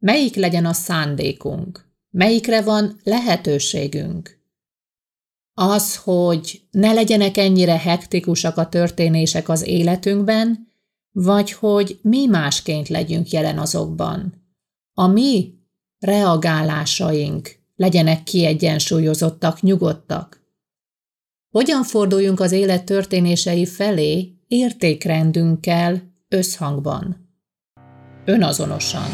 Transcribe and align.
Melyik 0.00 0.34
legyen 0.34 0.64
a 0.64 0.72
szándékunk? 0.72 1.88
Melyikre 2.10 2.62
van 2.62 3.00
lehetőségünk? 3.04 4.38
Az, 5.54 5.96
hogy 5.96 6.62
ne 6.70 6.92
legyenek 6.92 7.36
ennyire 7.36 7.78
hektikusak 7.78 8.56
a 8.56 8.68
történések 8.68 9.48
az 9.48 9.66
életünkben, 9.66 10.68
vagy 11.12 11.52
hogy 11.52 11.98
mi 12.02 12.26
másként 12.26 12.88
legyünk 12.88 13.30
jelen 13.30 13.58
azokban. 13.58 14.44
A 14.94 15.06
mi 15.06 15.54
reagálásaink 15.98 17.58
legyenek 17.76 18.22
kiegyensúlyozottak, 18.22 19.62
nyugodtak. 19.62 20.40
Hogyan 21.50 21.82
forduljunk 21.82 22.40
az 22.40 22.52
élet 22.52 22.84
történései 22.84 23.66
felé 23.66 24.34
értékrendünkkel 24.48 26.02
összhangban? 26.28 27.28
Önazonosan. 28.24 29.10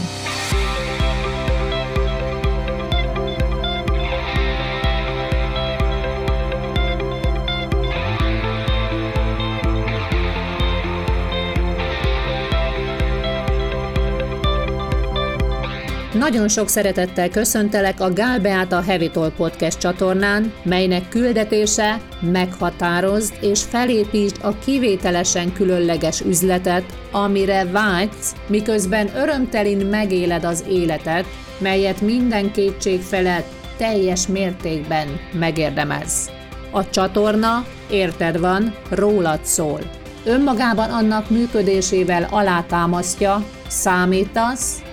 Nagyon 16.18 16.48
sok 16.48 16.68
szeretettel 16.68 17.28
köszöntelek 17.28 18.00
a 18.00 18.12
Gál 18.12 18.40
Beáta 18.40 18.82
Heavy 18.82 19.10
Talk 19.10 19.34
Podcast 19.34 19.78
csatornán, 19.78 20.52
melynek 20.62 21.08
küldetése 21.08 22.00
meghatározd 22.20 23.34
és 23.40 23.62
felépítsd 23.62 24.36
a 24.42 24.58
kivételesen 24.58 25.52
különleges 25.52 26.20
üzletet, 26.20 26.84
amire 27.12 27.64
vágysz, 27.64 28.34
miközben 28.46 29.16
örömtelin 29.16 29.86
megéled 29.86 30.44
az 30.44 30.64
életet, 30.68 31.24
melyet 31.58 32.00
minden 32.00 32.52
kétség 32.52 33.00
felett 33.00 33.46
teljes 33.76 34.26
mértékben 34.26 35.06
megérdemelsz. 35.32 36.30
A 36.70 36.90
csatorna, 36.90 37.64
érted 37.90 38.40
van, 38.40 38.74
rólad 38.90 39.44
szól. 39.44 39.80
Önmagában 40.24 40.90
annak 40.90 41.30
működésével 41.30 42.26
alátámasztja, 42.30 43.44
számítasz, 43.68 44.84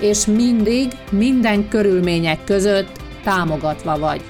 és 0.00 0.26
mindig, 0.26 0.92
minden 1.10 1.68
körülmények 1.68 2.44
között 2.44 3.00
támogatva 3.22 3.98
vagy. 3.98 4.20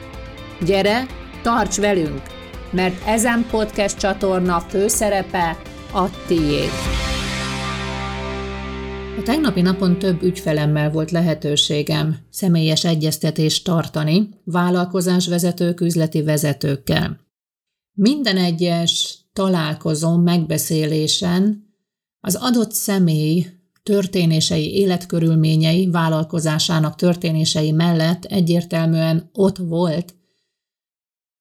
Gyere, 0.66 1.06
tarts 1.42 1.76
velünk, 1.76 2.22
mert 2.70 3.06
ezen 3.06 3.46
podcast 3.50 3.98
csatorna 3.98 4.60
főszerepe 4.60 5.56
a 5.92 6.26
tiéd. 6.26 6.70
A 9.18 9.22
tegnapi 9.22 9.60
napon 9.60 9.98
több 9.98 10.22
ügyfelemmel 10.22 10.90
volt 10.90 11.10
lehetőségem 11.10 12.16
személyes 12.30 12.84
egyeztetést 12.84 13.64
tartani 13.64 14.28
vállalkozásvezetők, 14.44 15.80
üzleti 15.80 16.22
vezetőkkel. 16.22 17.20
Minden 17.92 18.36
egyes 18.36 19.18
találkozón, 19.32 20.20
megbeszélésen 20.20 21.68
az 22.20 22.34
adott 22.34 22.72
személy 22.72 23.46
történései, 23.82 24.74
életkörülményei, 24.74 25.90
vállalkozásának 25.90 26.94
történései 26.94 27.70
mellett 27.70 28.24
egyértelműen 28.24 29.30
ott 29.32 29.56
volt 29.56 30.14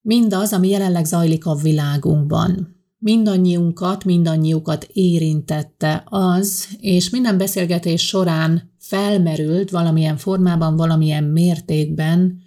mindaz, 0.01 0.53
ami 0.53 0.69
jelenleg 0.69 1.05
zajlik 1.05 1.45
a 1.45 1.55
világunkban. 1.55 2.77
Mindannyiunkat, 2.97 4.05
mindannyiukat 4.05 4.87
érintette 4.93 6.03
az, 6.05 6.67
és 6.79 7.09
minden 7.09 7.37
beszélgetés 7.37 8.05
során 8.05 8.71
felmerült 8.77 9.69
valamilyen 9.69 10.17
formában, 10.17 10.75
valamilyen 10.75 11.23
mértékben 11.23 12.37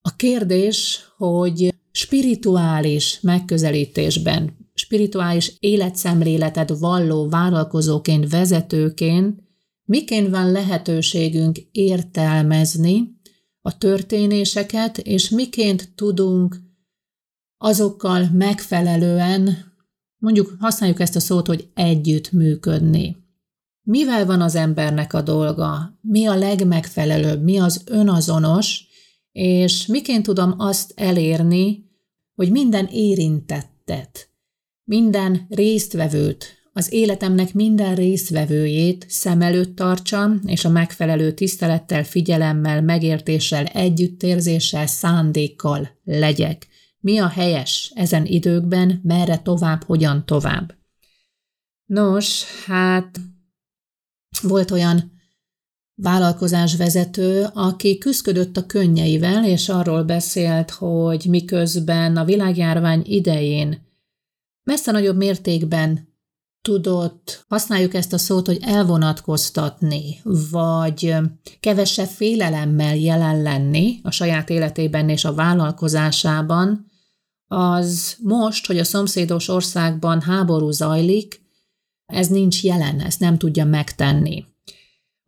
a 0.00 0.16
kérdés, 0.16 1.00
hogy 1.16 1.74
spirituális 1.90 3.20
megközelítésben, 3.20 4.57
spirituális 4.78 5.56
életszemléletet 5.58 6.78
valló 6.78 7.28
vállalkozóként, 7.28 8.30
vezetőként, 8.30 9.42
miként 9.84 10.28
van 10.28 10.52
lehetőségünk 10.52 11.58
értelmezni 11.72 13.16
a 13.60 13.78
történéseket, 13.78 14.98
és 14.98 15.28
miként 15.28 15.92
tudunk 15.94 16.56
azokkal 17.58 18.28
megfelelően, 18.32 19.56
mondjuk 20.16 20.56
használjuk 20.58 21.00
ezt 21.00 21.16
a 21.16 21.20
szót, 21.20 21.46
hogy 21.46 21.68
együtt 21.74 22.32
működni. 22.32 23.16
Mivel 23.82 24.26
van 24.26 24.40
az 24.40 24.54
embernek 24.54 25.12
a 25.14 25.22
dolga? 25.22 25.98
Mi 26.00 26.26
a 26.26 26.34
legmegfelelőbb? 26.34 27.42
Mi 27.42 27.58
az 27.58 27.82
önazonos? 27.86 28.86
És 29.32 29.86
miként 29.86 30.22
tudom 30.22 30.54
azt 30.58 30.92
elérni, 30.96 31.84
hogy 32.34 32.50
minden 32.50 32.86
érintettet, 32.86 34.27
minden 34.88 35.46
résztvevőt, 35.48 36.56
az 36.72 36.92
életemnek 36.92 37.54
minden 37.54 37.94
résztvevőjét 37.94 39.06
szem 39.08 39.40
előtt 39.42 39.76
tartsam, 39.76 40.40
és 40.46 40.64
a 40.64 40.68
megfelelő 40.68 41.32
tisztelettel, 41.32 42.04
figyelemmel, 42.04 42.82
megértéssel, 42.82 43.64
együttérzéssel, 43.64 44.86
szándékkal 44.86 45.88
legyek. 46.04 46.66
Mi 47.00 47.18
a 47.18 47.28
helyes 47.28 47.92
ezen 47.94 48.26
időkben, 48.26 49.00
merre 49.02 49.38
tovább, 49.38 49.82
hogyan 49.82 50.26
tovább? 50.26 50.74
Nos, 51.84 52.44
hát 52.66 53.20
volt 54.42 54.70
olyan 54.70 55.12
vállalkozásvezető, 55.94 57.46
aki 57.54 57.98
küzdött 57.98 58.56
a 58.56 58.66
könnyeivel, 58.66 59.46
és 59.46 59.68
arról 59.68 60.02
beszélt, 60.02 60.70
hogy 60.70 61.26
miközben 61.28 62.16
a 62.16 62.24
világjárvány 62.24 63.02
idején 63.04 63.86
messze 64.68 64.90
nagyobb 64.92 65.16
mértékben 65.16 66.08
tudott, 66.62 67.44
használjuk 67.48 67.94
ezt 67.94 68.12
a 68.12 68.18
szót, 68.18 68.46
hogy 68.46 68.58
elvonatkoztatni, 68.60 70.20
vagy 70.50 71.14
kevesebb 71.60 72.06
félelemmel 72.06 72.96
jelen 72.96 73.42
lenni 73.42 74.00
a 74.02 74.10
saját 74.10 74.50
életében 74.50 75.08
és 75.08 75.24
a 75.24 75.34
vállalkozásában, 75.34 76.86
az 77.46 78.16
most, 78.22 78.66
hogy 78.66 78.78
a 78.78 78.84
szomszédos 78.84 79.48
országban 79.48 80.20
háború 80.20 80.70
zajlik, 80.70 81.40
ez 82.06 82.28
nincs 82.28 82.64
jelen, 82.64 83.00
ezt 83.00 83.20
nem 83.20 83.38
tudja 83.38 83.64
megtenni. 83.64 84.44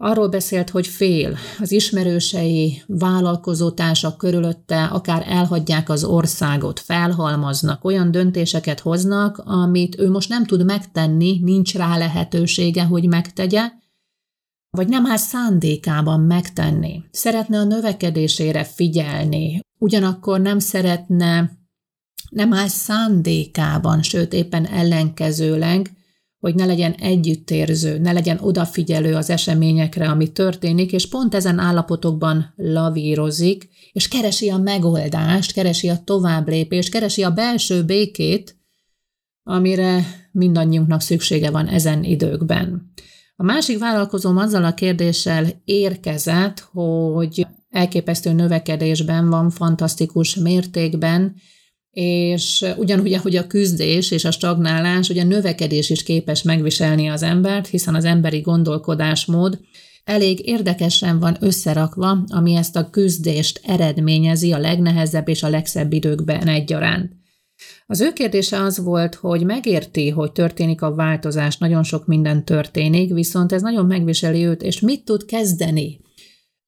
Arról 0.02 0.28
beszélt, 0.28 0.70
hogy 0.70 0.86
fél, 0.86 1.36
az 1.58 1.72
ismerősei, 1.72 2.82
vállalkozótársak 2.86 4.18
körülötte 4.18 4.84
akár 4.84 5.24
elhagyják 5.26 5.88
az 5.88 6.04
országot, 6.04 6.80
felhalmaznak, 6.80 7.84
olyan 7.84 8.10
döntéseket 8.10 8.80
hoznak, 8.80 9.38
amit 9.38 9.98
ő 9.98 10.10
most 10.10 10.28
nem 10.28 10.46
tud 10.46 10.64
megtenni, 10.64 11.40
nincs 11.42 11.74
rá 11.74 11.98
lehetősége, 11.98 12.84
hogy 12.84 13.08
megtegye, 13.08 13.70
vagy 14.70 14.88
nem 14.88 15.06
áll 15.06 15.16
szándékában 15.16 16.20
megtenni. 16.20 17.04
Szeretne 17.10 17.58
a 17.58 17.64
növekedésére 17.64 18.64
figyelni, 18.64 19.60
ugyanakkor 19.78 20.40
nem 20.40 20.58
szeretne, 20.58 21.50
nem 22.30 22.52
áll 22.52 22.68
szándékában, 22.68 24.02
sőt 24.02 24.32
éppen 24.32 24.66
ellenkezőleg, 24.66 25.90
hogy 26.40 26.54
ne 26.54 26.64
legyen 26.64 26.92
együttérző, 26.92 27.98
ne 27.98 28.12
legyen 28.12 28.38
odafigyelő 28.40 29.14
az 29.14 29.30
eseményekre, 29.30 30.08
ami 30.08 30.32
történik, 30.32 30.92
és 30.92 31.08
pont 31.08 31.34
ezen 31.34 31.58
állapotokban 31.58 32.52
lavírozik, 32.56 33.68
és 33.92 34.08
keresi 34.08 34.50
a 34.50 34.56
megoldást, 34.56 35.52
keresi 35.52 35.88
a 35.88 36.02
továbblépést, 36.04 36.90
keresi 36.90 37.22
a 37.22 37.30
belső 37.30 37.84
békét, 37.84 38.56
amire 39.42 40.06
mindannyiunknak 40.32 41.00
szüksége 41.00 41.50
van 41.50 41.66
ezen 41.66 42.04
időkben. 42.04 42.92
A 43.36 43.42
másik 43.42 43.78
vállalkozóm 43.78 44.36
azzal 44.36 44.64
a 44.64 44.74
kérdéssel 44.74 45.46
érkezett, 45.64 46.68
hogy 46.72 47.46
elképesztő 47.70 48.32
növekedésben 48.32 49.30
van, 49.30 49.50
fantasztikus 49.50 50.34
mértékben, 50.34 51.34
és 51.90 52.66
ugyanúgy, 52.76 53.12
ahogy 53.12 53.36
a 53.36 53.46
küzdés 53.46 54.10
és 54.10 54.24
a 54.24 54.30
stagnálás, 54.30 55.08
ugye 55.08 55.22
a 55.22 55.26
növekedés 55.26 55.90
is 55.90 56.02
képes 56.02 56.42
megviselni 56.42 57.08
az 57.08 57.22
embert, 57.22 57.66
hiszen 57.66 57.94
az 57.94 58.04
emberi 58.04 58.40
gondolkodásmód 58.40 59.60
elég 60.04 60.46
érdekesen 60.46 61.18
van 61.18 61.36
összerakva, 61.40 62.24
ami 62.28 62.54
ezt 62.54 62.76
a 62.76 62.90
küzdést 62.90 63.60
eredményezi 63.64 64.52
a 64.52 64.58
legnehezebb 64.58 65.28
és 65.28 65.42
a 65.42 65.48
legszebb 65.48 65.92
időkben 65.92 66.48
egyaránt. 66.48 67.18
Az 67.86 68.00
ő 68.00 68.12
kérdése 68.12 68.62
az 68.62 68.78
volt, 68.78 69.14
hogy 69.14 69.44
megérti, 69.44 70.08
hogy 70.08 70.32
történik 70.32 70.82
a 70.82 70.94
változás, 70.94 71.58
nagyon 71.58 71.82
sok 71.82 72.06
minden 72.06 72.44
történik, 72.44 73.12
viszont 73.12 73.52
ez 73.52 73.62
nagyon 73.62 73.86
megviseli 73.86 74.44
őt, 74.44 74.62
és 74.62 74.80
mit 74.80 75.04
tud 75.04 75.24
kezdeni? 75.24 76.00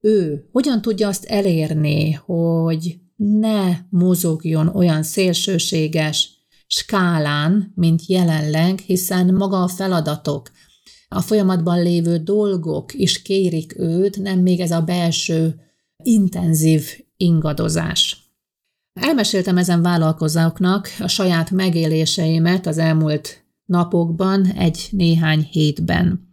Ő 0.01 0.49
hogyan 0.53 0.81
tudja 0.81 1.09
azt 1.09 1.25
elérni, 1.25 2.13
hogy 2.13 2.97
ne 3.23 3.77
mozogjon 3.91 4.69
olyan 4.69 5.03
szélsőséges 5.03 6.31
skálán, 6.67 7.73
mint 7.75 8.07
jelenleg, 8.07 8.79
hiszen 8.79 9.35
maga 9.35 9.63
a 9.63 9.69
feladatok, 9.69 10.51
a 11.09 11.21
folyamatban 11.21 11.83
lévő 11.83 12.17
dolgok 12.17 12.95
is 12.95 13.23
kérik 13.23 13.79
őt, 13.79 14.19
nem 14.19 14.39
még 14.39 14.61
ez 14.61 14.71
a 14.71 14.81
belső 14.81 15.55
intenzív 16.03 16.85
ingadozás. 17.17 18.17
Elmeséltem 19.01 19.59
ezen 19.59 19.83
vállalkozóknak 19.83 20.89
a 20.99 21.09
saját 21.09 21.51
megéléseimet 21.51 22.67
az 22.67 22.79
elmúlt 22.79 23.45
napokban, 23.65 24.47
egy 24.47 24.89
néhány 24.91 25.49
hétben. 25.51 26.29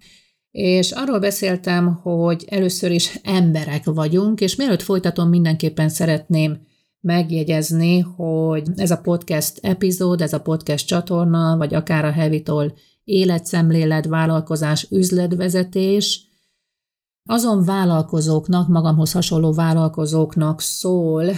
És 0.52 0.92
arról 0.92 1.20
beszéltem, 1.20 1.94
hogy 1.94 2.46
először 2.50 2.92
is 2.92 3.20
emberek 3.24 3.86
vagyunk, 3.86 4.42
és 4.42 4.56
mielőtt 4.56 4.82
folytatom, 4.82 5.30
mindenképpen 5.30 5.90
szeretném 5.90 6.68
megjegyezni, 7.02 8.00
hogy 8.00 8.68
ez 8.76 8.92
a 8.92 9.02
podcast 9.02 9.58
epizód, 9.62 10.22
ez 10.22 10.34
a 10.34 10.42
podcast 10.42 10.88
csatorna, 10.88 11.58
vagy 11.58 11.74
akár 11.74 12.06
a 12.06 12.12
Hevitol 12.12 12.74
életszemlélet, 13.04 14.06
vállalkozás, 14.06 14.88
üzletvezetés, 14.92 16.28
azon 17.30 17.64
vállalkozóknak, 17.64 18.68
magamhoz 18.68 19.12
hasonló 19.12 19.54
vállalkozóknak 19.54 20.62
szól, 20.62 21.32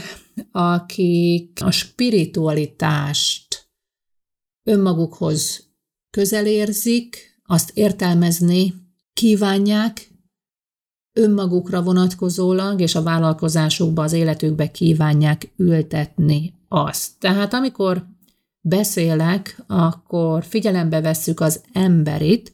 akik 0.51 1.59
a 1.63 1.71
spiritualitást 1.71 3.69
önmagukhoz 4.63 5.69
közel 6.09 6.45
érzik, 6.45 7.39
azt 7.45 7.71
értelmezni 7.73 8.73
kívánják, 9.13 10.09
önmagukra 11.13 11.81
vonatkozólag, 11.81 12.81
és 12.81 12.95
a 12.95 13.03
vállalkozásukba, 13.03 14.03
az 14.03 14.13
életükbe 14.13 14.71
kívánják 14.71 15.53
ültetni 15.57 16.53
azt. 16.67 17.11
Tehát 17.19 17.53
amikor 17.53 18.05
beszélek, 18.61 19.63
akkor 19.67 20.43
figyelembe 20.43 21.01
vesszük 21.01 21.39
az 21.39 21.61
emberit, 21.73 22.53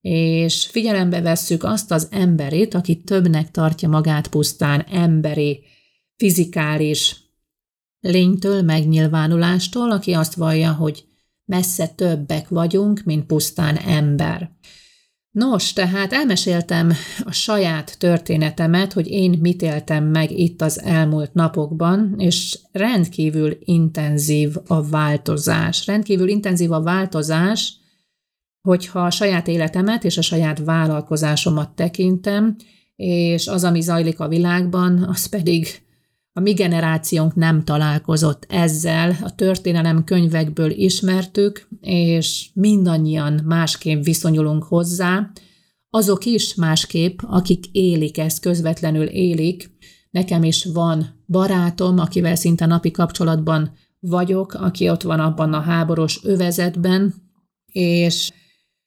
és 0.00 0.66
figyelembe 0.66 1.20
vesszük 1.20 1.64
azt 1.64 1.90
az 1.90 2.08
emberit, 2.10 2.74
aki 2.74 3.00
többnek 3.00 3.50
tartja 3.50 3.88
magát 3.88 4.28
pusztán 4.28 4.80
emberi, 4.80 5.62
fizikális 6.16 7.16
lénytől, 8.00 8.62
megnyilvánulástól, 8.62 9.90
aki 9.90 10.12
azt 10.12 10.34
vallja, 10.34 10.72
hogy 10.72 11.04
messze 11.44 11.86
többek 11.88 12.48
vagyunk, 12.48 13.02
mint 13.04 13.26
pusztán 13.26 13.76
ember. 13.76 14.50
Nos, 15.36 15.72
tehát 15.72 16.12
elmeséltem 16.12 16.92
a 17.24 17.32
saját 17.32 17.98
történetemet, 17.98 18.92
hogy 18.92 19.06
én 19.06 19.38
mit 19.40 19.62
éltem 19.62 20.04
meg 20.04 20.30
itt 20.30 20.62
az 20.62 20.82
elmúlt 20.82 21.34
napokban, 21.34 22.14
és 22.18 22.58
rendkívül 22.72 23.56
intenzív 23.60 24.56
a 24.66 24.82
változás. 24.82 25.86
Rendkívül 25.86 26.28
intenzív 26.28 26.72
a 26.72 26.82
változás, 26.82 27.74
hogyha 28.62 29.04
a 29.04 29.10
saját 29.10 29.48
életemet 29.48 30.04
és 30.04 30.18
a 30.18 30.22
saját 30.22 30.64
vállalkozásomat 30.64 31.70
tekintem, 31.70 32.56
és 32.96 33.46
az, 33.46 33.64
ami 33.64 33.80
zajlik 33.80 34.20
a 34.20 34.28
világban, 34.28 35.02
az 35.02 35.26
pedig 35.26 35.85
a 36.36 36.40
mi 36.40 36.52
generációnk 36.52 37.34
nem 37.34 37.64
találkozott 37.64 38.46
ezzel, 38.48 39.16
a 39.22 39.34
történelem 39.34 40.04
könyvekből 40.04 40.70
ismertük, 40.70 41.68
és 41.80 42.48
mindannyian 42.54 43.40
másképp 43.44 44.04
viszonyulunk 44.04 44.62
hozzá, 44.62 45.30
azok 45.90 46.24
is 46.24 46.54
másképp, 46.54 47.18
akik 47.22 47.66
élik 47.72 48.18
ezt, 48.18 48.40
közvetlenül 48.40 49.06
élik. 49.06 49.70
Nekem 50.10 50.42
is 50.42 50.64
van 50.64 51.22
barátom, 51.26 51.98
akivel 51.98 52.34
szinte 52.34 52.66
napi 52.66 52.90
kapcsolatban 52.90 53.72
vagyok, 54.00 54.54
aki 54.54 54.88
ott 54.90 55.02
van 55.02 55.20
abban 55.20 55.52
a 55.52 55.60
háborús 55.60 56.20
övezetben, 56.22 57.14
és 57.72 58.32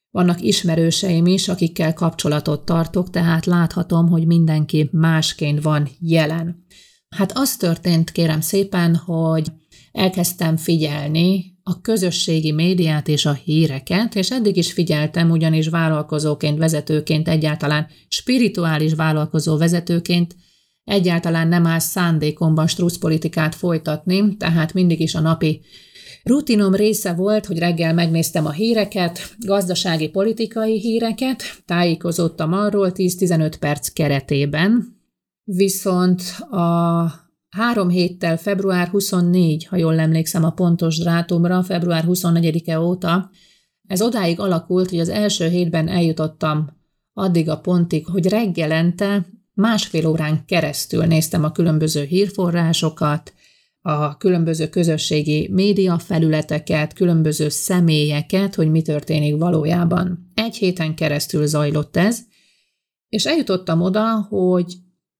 vannak 0.10 0.42
ismerőseim 0.42 1.26
is, 1.26 1.48
akikkel 1.48 1.94
kapcsolatot 1.94 2.66
tartok, 2.66 3.10
tehát 3.10 3.46
láthatom, 3.46 4.08
hogy 4.08 4.26
mindenki 4.26 4.90
másként 4.92 5.62
van 5.62 5.90
jelen. 6.00 6.66
Hát 7.16 7.32
az 7.36 7.58
történt, 7.58 8.12
kérem 8.12 8.42
szépen, 8.42 8.96
hogy 8.96 9.48
elkezdtem 9.92 10.58
figyelni 10.58 11.58
a 11.64 11.82
közösségi 11.82 12.52
médiát 12.52 13.08
és 13.08 13.26
a 13.26 13.34
híreket, 13.34 14.16
és 14.16 14.32
eddig 14.32 14.58
is 14.58 14.74
figyeltem, 14.74 15.30
ugyanis 15.30 15.68
vállalkozóként, 15.68 16.58
vezetőként, 16.58 17.28
egyáltalán 17.28 17.88
spirituális 18.08 18.94
vállalkozó 18.94 19.58
vezetőként 19.58 20.36
egyáltalán 20.84 21.48
nem 21.48 21.66
áll 21.66 21.80
szándékomban 21.80 22.68
struszpolitikát 22.68 23.56
folytatni, 23.56 24.38
tehát 24.38 24.74
mindig 24.74 25.00
is 25.00 25.16
a 25.16 25.20
napi 25.20 25.62
Rutinom 26.24 26.76
része 26.76 27.14
volt, 27.14 27.46
hogy 27.46 27.58
reggel 27.58 27.94
megnéztem 27.94 28.46
a 28.46 28.52
híreket, 28.52 29.36
gazdasági 29.40 30.10
politikai 30.10 30.80
híreket, 30.80 31.44
tájékozottam 31.66 32.54
arról 32.54 32.92
10-15 32.96 33.54
perc 33.60 33.88
keretében, 33.88 34.99
viszont 35.56 36.22
a 36.50 37.12
három 37.50 37.90
héttel, 37.90 38.38
február 38.38 38.88
24, 38.88 39.66
ha 39.66 39.76
jól 39.76 40.00
emlékszem 40.00 40.44
a 40.44 40.52
pontos 40.52 40.98
drátumra, 40.98 41.64
február 41.64 42.06
24-e 42.08 42.80
óta, 42.80 43.30
ez 43.88 44.02
odáig 44.02 44.40
alakult, 44.40 44.90
hogy 44.90 45.00
az 45.00 45.10
első 45.10 45.48
hétben 45.48 45.88
eljutottam 45.88 46.78
addig 47.14 47.50
a 47.50 47.60
pontig, 47.60 48.06
hogy 48.06 48.28
reggelente 48.28 49.26
másfél 49.54 50.08
órán 50.08 50.46
keresztül 50.46 51.06
néztem 51.06 51.44
a 51.44 51.52
különböző 51.52 52.04
hírforrásokat, 52.04 53.34
a 53.82 54.18
különböző 54.18 54.70
közösségi 54.70 55.50
média 55.52 55.98
felületeket, 56.00 56.94
különböző 56.94 57.50
személyeket, 57.50 58.56
hogy 58.56 58.72
mi 58.72 58.82
történik 58.82 59.38
valójában. 59.38 60.32
Egy 60.34 60.56
héten 60.56 60.96
keresztül 60.96 61.48
zajlott 61.48 61.98
ez, 61.98 62.20
és 63.08 63.26
eljutottam 63.26 63.82
oda, 63.82 64.28
hogy 64.30 64.78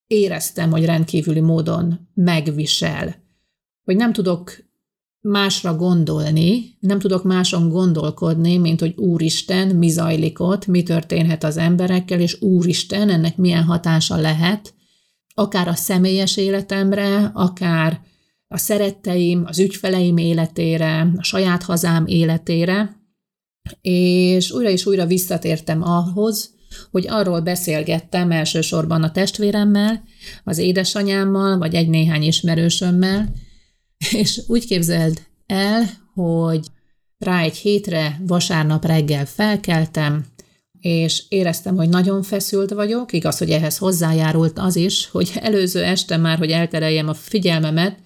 éreztem, 0.10 0.72
hogy 0.72 0.86
rendkívüli 0.86 1.40
módon 1.40 2.10
megvisel, 2.14 3.16
hogy 3.84 3.96
nem 3.96 4.14
tudok 4.14 4.58
másra 5.22 5.76
gondolni, 5.76 6.78
nem 6.80 7.00
tudok 7.00 7.24
máson 7.24 7.70
gondolkodni, 7.70 8.58
mint 8.58 8.80
hogy 8.80 8.94
Úristen, 8.98 9.68
mi 9.68 9.90
zajlik 9.90 10.40
ott, 10.40 10.66
mi 10.66 10.84
történhet 10.84 11.44
az 11.44 11.58
emberekkel, 11.58 12.20
és 12.20 12.42
Úristen, 12.42 13.10
ennek 13.10 13.38
milyen 13.38 13.64
hatása 13.64 14.16
lehet, 14.16 14.74
akár 15.34 15.68
a 15.68 15.76
személyes 15.76 16.38
életemre, 16.38 17.32
akár 17.34 18.02
a 18.48 18.58
szeretteim, 18.58 19.44
az 19.46 19.60
ügyfeleim 19.60 20.18
életére, 20.18 21.12
a 21.18 21.24
saját 21.24 21.64
hazám 21.64 22.06
életére, 22.06 22.98
és 23.82 24.52
újra 24.52 24.70
és 24.70 24.86
újra 24.86 25.06
visszatértem 25.06 25.84
ahhoz, 25.84 26.58
hogy 26.92 27.06
arról 27.08 27.40
beszélgettem 27.40 28.32
elsősorban 28.32 29.04
a 29.04 29.12
testvéremmel, 29.12 30.04
az 30.44 30.58
édesanyámmal, 30.58 31.58
vagy 31.58 31.76
egy-néhány 31.76 32.24
ismerősömmel, 32.24 33.34
és 34.12 34.42
úgy 34.48 34.66
képzeld 34.66 35.22
el, 35.46 35.84
hogy 36.14 36.68
rá 37.18 37.42
egy 37.42 37.56
hétre 37.56 38.22
vasárnap 38.28 38.86
reggel 38.86 39.26
felkeltem, 39.26 40.26
és 40.80 41.24
éreztem, 41.30 41.76
hogy 41.76 41.90
nagyon 41.90 42.24
feszült 42.24 42.70
vagyok, 42.70 43.14
igaz, 43.14 43.38
hogy 43.38 43.50
ehhez 43.50 43.78
hozzájárult 43.78 44.60
az 44.60 44.76
is, 44.76 45.08
hogy 45.08 45.32
előző 45.36 45.84
este 45.84 46.18
már, 46.18 46.38
hogy 46.38 46.52
eltereljem 46.52 47.08
a 47.08 47.14
figyelmemet, 47.14 48.00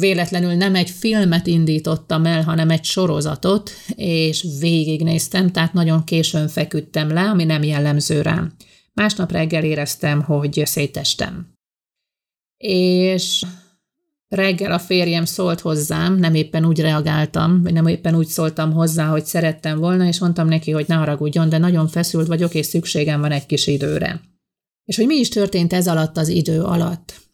véletlenül 0.00 0.54
nem 0.54 0.74
egy 0.74 0.90
filmet 0.90 1.46
indítottam 1.46 2.26
el, 2.26 2.42
hanem 2.42 2.70
egy 2.70 2.84
sorozatot, 2.84 3.70
és 3.94 4.46
végignéztem, 4.60 5.52
tehát 5.52 5.72
nagyon 5.72 6.04
későn 6.04 6.48
feküdtem 6.48 7.08
le, 7.08 7.20
ami 7.20 7.44
nem 7.44 7.62
jellemző 7.62 8.22
rám. 8.22 8.52
Másnap 8.92 9.32
reggel 9.32 9.64
éreztem, 9.64 10.22
hogy 10.22 10.62
szétestem. 10.64 11.52
És 12.56 13.44
reggel 14.28 14.72
a 14.72 14.78
férjem 14.78 15.24
szólt 15.24 15.60
hozzám, 15.60 16.16
nem 16.16 16.34
éppen 16.34 16.64
úgy 16.64 16.80
reagáltam, 16.80 17.62
vagy 17.62 17.72
nem 17.72 17.86
éppen 17.86 18.14
úgy 18.14 18.26
szóltam 18.26 18.72
hozzá, 18.72 19.06
hogy 19.06 19.24
szerettem 19.24 19.78
volna, 19.78 20.06
és 20.06 20.20
mondtam 20.20 20.48
neki, 20.48 20.70
hogy 20.70 20.84
ne 20.88 20.94
haragudjon, 20.94 21.48
de 21.48 21.58
nagyon 21.58 21.88
feszült 21.88 22.26
vagyok, 22.26 22.54
és 22.54 22.66
szükségem 22.66 23.20
van 23.20 23.32
egy 23.32 23.46
kis 23.46 23.66
időre. 23.66 24.20
És 24.84 24.96
hogy 24.96 25.06
mi 25.06 25.14
is 25.14 25.28
történt 25.28 25.72
ez 25.72 25.88
alatt 25.88 26.16
az 26.16 26.28
idő 26.28 26.62
alatt. 26.62 27.25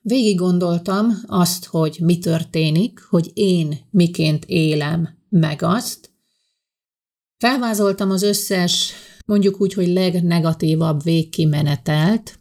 Végig 0.00 0.36
gondoltam 0.36 1.12
azt, 1.26 1.64
hogy 1.64 1.98
mi 2.00 2.18
történik, 2.18 3.00
hogy 3.08 3.30
én 3.34 3.78
miként 3.90 4.44
élem 4.44 5.08
meg 5.28 5.62
azt. 5.62 6.12
Felvázoltam 7.36 8.10
az 8.10 8.22
összes, 8.22 8.92
mondjuk 9.26 9.60
úgy, 9.60 9.72
hogy 9.72 9.88
legnegatívabb 9.88 11.02
végkimenetelt, 11.02 12.38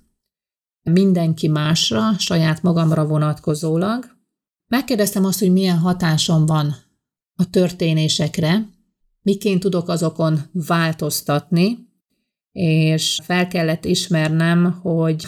mindenki 0.89 1.47
másra, 1.47 2.17
saját 2.17 2.61
magamra 2.61 3.05
vonatkozólag. 3.05 4.05
Megkérdeztem 4.67 5.25
azt, 5.25 5.39
hogy 5.39 5.51
milyen 5.51 5.77
hatásom 5.77 6.45
van 6.45 6.75
a 7.35 7.49
történésekre, 7.49 8.69
miként 9.21 9.59
tudok 9.59 9.89
azokon 9.89 10.39
változtatni, 10.51 11.77
és 12.51 13.19
fel 13.23 13.47
kellett 13.47 13.85
ismernem, 13.85 14.71
hogy 14.71 15.27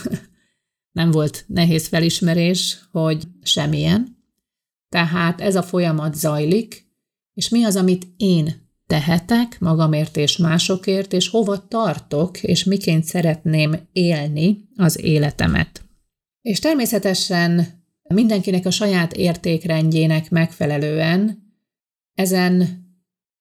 nem 1.00 1.12
volt 1.12 1.44
nehéz 1.48 1.88
felismerés, 1.88 2.80
hogy 2.92 3.24
semmilyen. 3.42 4.18
Tehát 4.90 5.42
ez 5.42 5.56
a 5.56 5.64
folyamat 5.64 6.16
zajlik, 6.16 6.88
és 7.34 7.50
mi 7.50 7.64
az, 7.64 7.76
amit 7.76 8.08
én 8.18 8.70
tehetek 8.88 9.60
magamért 9.60 10.18
és 10.18 10.38
másokért, 10.38 11.14
és 11.14 11.30
hova 11.30 11.68
tartok, 11.68 12.44
és 12.44 12.64
miként 12.64 13.04
szeretném 13.04 13.76
élni 13.92 14.70
az 14.76 15.04
életemet. 15.04 15.84
És 16.42 16.60
természetesen 16.60 17.68
mindenkinek 18.14 18.66
a 18.66 18.72
saját 18.72 19.14
értékrendjének 19.14 20.30
megfelelően 20.30 21.44
ezen 22.14 22.68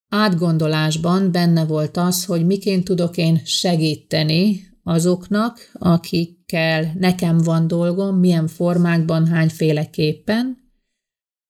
átgondolásban 0.08 1.32
benne 1.32 1.64
volt 1.64 1.96
az, 1.96 2.24
hogy 2.24 2.46
miként 2.46 2.84
tudok 2.84 3.16
én 3.16 3.40
segíteni 3.44 4.60
azoknak, 4.82 5.70
akikkel 6.48 6.92
nekem 6.98 7.38
van 7.38 7.66
dolgom, 7.66 8.16
milyen 8.16 8.46
formákban, 8.46 9.26
hányféleképpen, 9.26 10.56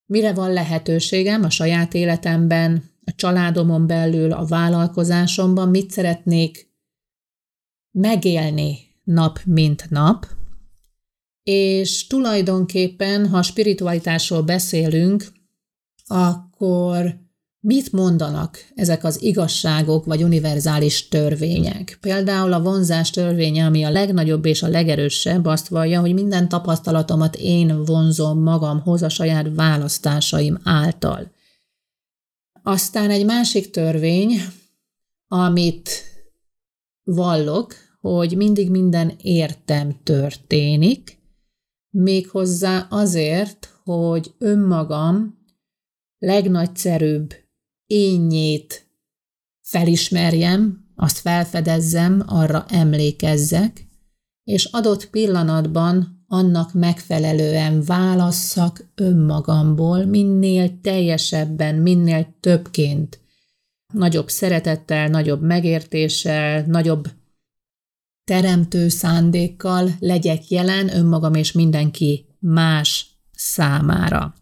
mire 0.06 0.32
van 0.32 0.52
lehetőségem 0.52 1.44
a 1.44 1.50
saját 1.50 1.94
életemben, 1.94 2.90
a 3.04 3.14
családomon 3.14 3.86
belül, 3.86 4.32
a 4.32 4.44
vállalkozásomban, 4.44 5.68
mit 5.68 5.90
szeretnék 5.90 6.70
megélni 7.90 8.78
nap 9.04 9.40
mint 9.44 9.90
nap, 9.90 10.26
és 11.42 12.06
tulajdonképpen, 12.06 13.28
ha 13.28 13.42
spiritualitásról 13.42 14.42
beszélünk, 14.42 15.32
akkor 16.06 17.20
Mit 17.60 17.92
mondanak 17.92 18.58
ezek 18.74 19.04
az 19.04 19.22
igazságok 19.22 20.04
vagy 20.04 20.22
univerzális 20.22 21.08
törvények? 21.08 21.98
Például 22.00 22.52
a 22.52 22.60
vonzás 22.62 23.10
törvénye, 23.10 23.64
ami 23.64 23.84
a 23.84 23.90
legnagyobb 23.90 24.44
és 24.44 24.62
a 24.62 24.68
legerősebb, 24.68 25.44
azt 25.44 25.68
vallja, 25.68 26.00
hogy 26.00 26.14
minden 26.14 26.48
tapasztalatomat 26.48 27.36
én 27.36 27.84
vonzom 27.84 28.42
magamhoz 28.42 29.02
a 29.02 29.08
saját 29.08 29.54
választásaim 29.54 30.58
által. 30.62 31.30
Aztán 32.62 33.10
egy 33.10 33.24
másik 33.24 33.70
törvény, 33.70 34.40
amit 35.28 35.90
vallok, 37.04 37.74
hogy 38.00 38.36
mindig 38.36 38.70
minden 38.70 39.12
értem 39.22 40.02
történik, 40.02 41.18
méghozzá 41.90 42.86
azért, 42.90 43.80
hogy 43.84 44.34
önmagam 44.38 45.38
legnagyszerűbb 46.18 47.34
énnyét 47.88 48.86
felismerjem, 49.62 50.86
azt 50.96 51.18
felfedezzem, 51.18 52.22
arra 52.26 52.64
emlékezzek, 52.68 53.86
és 54.44 54.64
adott 54.64 55.10
pillanatban 55.10 56.24
annak 56.26 56.72
megfelelően 56.72 57.82
válasszak 57.82 58.84
önmagamból 58.94 60.04
minél 60.04 60.80
teljesebben, 60.80 61.74
minél 61.74 62.36
többként, 62.40 63.20
nagyobb 63.92 64.28
szeretettel, 64.28 65.08
nagyobb 65.08 65.42
megértéssel, 65.42 66.64
nagyobb 66.66 67.08
teremtő 68.24 68.88
szándékkal 68.88 69.90
legyek 69.98 70.48
jelen 70.48 70.96
önmagam 70.96 71.34
és 71.34 71.52
mindenki 71.52 72.26
más 72.38 73.06
számára. 73.32 74.34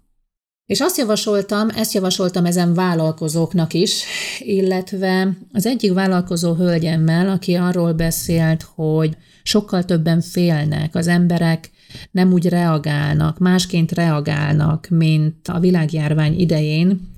És 0.67 0.81
azt 0.81 0.99
javasoltam, 0.99 1.69
ezt 1.69 1.93
javasoltam 1.93 2.45
ezen 2.45 2.75
vállalkozóknak 2.75 3.75
is, 3.75 4.05
illetve 4.39 5.37
az 5.53 5.67
egyik 5.67 5.93
vállalkozó 5.93 6.55
hölgyemmel, 6.55 7.29
aki 7.29 7.55
arról 7.55 7.93
beszélt, 7.93 8.63
hogy 8.75 9.17
sokkal 9.43 9.85
többen 9.85 10.21
félnek, 10.21 10.95
az 10.95 11.07
emberek 11.07 11.71
nem 12.11 12.33
úgy 12.33 12.49
reagálnak, 12.49 13.39
másként 13.39 13.93
reagálnak, 13.93 14.89
mint 14.91 15.49
a 15.49 15.61
világjárvány 15.61 16.41
idején, 16.41 17.15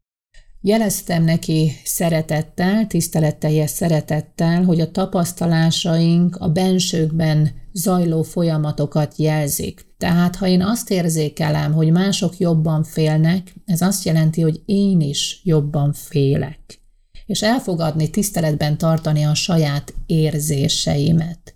Jeleztem 0.61 1.25
neki 1.25 1.73
szeretettel, 1.85 2.87
tiszteletteljes 2.87 3.71
szeretettel, 3.71 4.65
hogy 4.65 4.81
a 4.81 4.91
tapasztalásaink 4.91 6.37
a 6.37 6.49
bensőkben 6.49 7.51
zajló 7.79 8.23
folyamatokat 8.23 9.17
jelzik. 9.17 9.87
Tehát, 9.99 10.37
ha 10.37 10.47
én 10.47 10.63
azt 10.63 10.91
érzékelem, 10.91 11.73
hogy 11.73 11.91
mások 11.91 12.39
jobban 12.39 12.85
félnek, 12.85 13.55
ez 13.65 13.81
azt 13.81 14.05
jelenti, 14.05 14.41
hogy 14.41 14.63
én 14.65 15.01
is 15.01 15.41
jobban 15.45 15.93
félek. 15.93 16.81
És 17.27 17.43
elfogadni, 17.43 18.11
tiszteletben 18.11 18.79
tartani 18.79 19.23
a 19.23 19.35
saját 19.35 19.95
érzéseimet. 20.07 21.55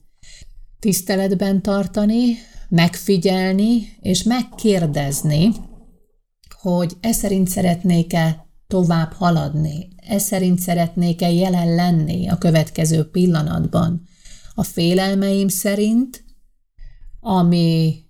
Tiszteletben 0.79 1.63
tartani, 1.63 2.37
megfigyelni 2.69 3.97
és 4.01 4.23
megkérdezni, 4.23 5.53
hogy 6.61 6.97
e 7.01 7.13
szerint 7.13 7.49
szeretnék-e 7.49 8.47
tovább 8.67 9.13
haladni, 9.13 9.89
e 9.97 10.19
szerint 10.19 10.59
szeretnék-e 10.59 11.31
jelen 11.31 11.75
lenni 11.75 12.29
a 12.29 12.39
következő 12.39 13.11
pillanatban. 13.11 14.03
A 14.55 14.63
félelmeim 14.63 15.49
szerint, 15.49 16.25
ami 17.21 18.03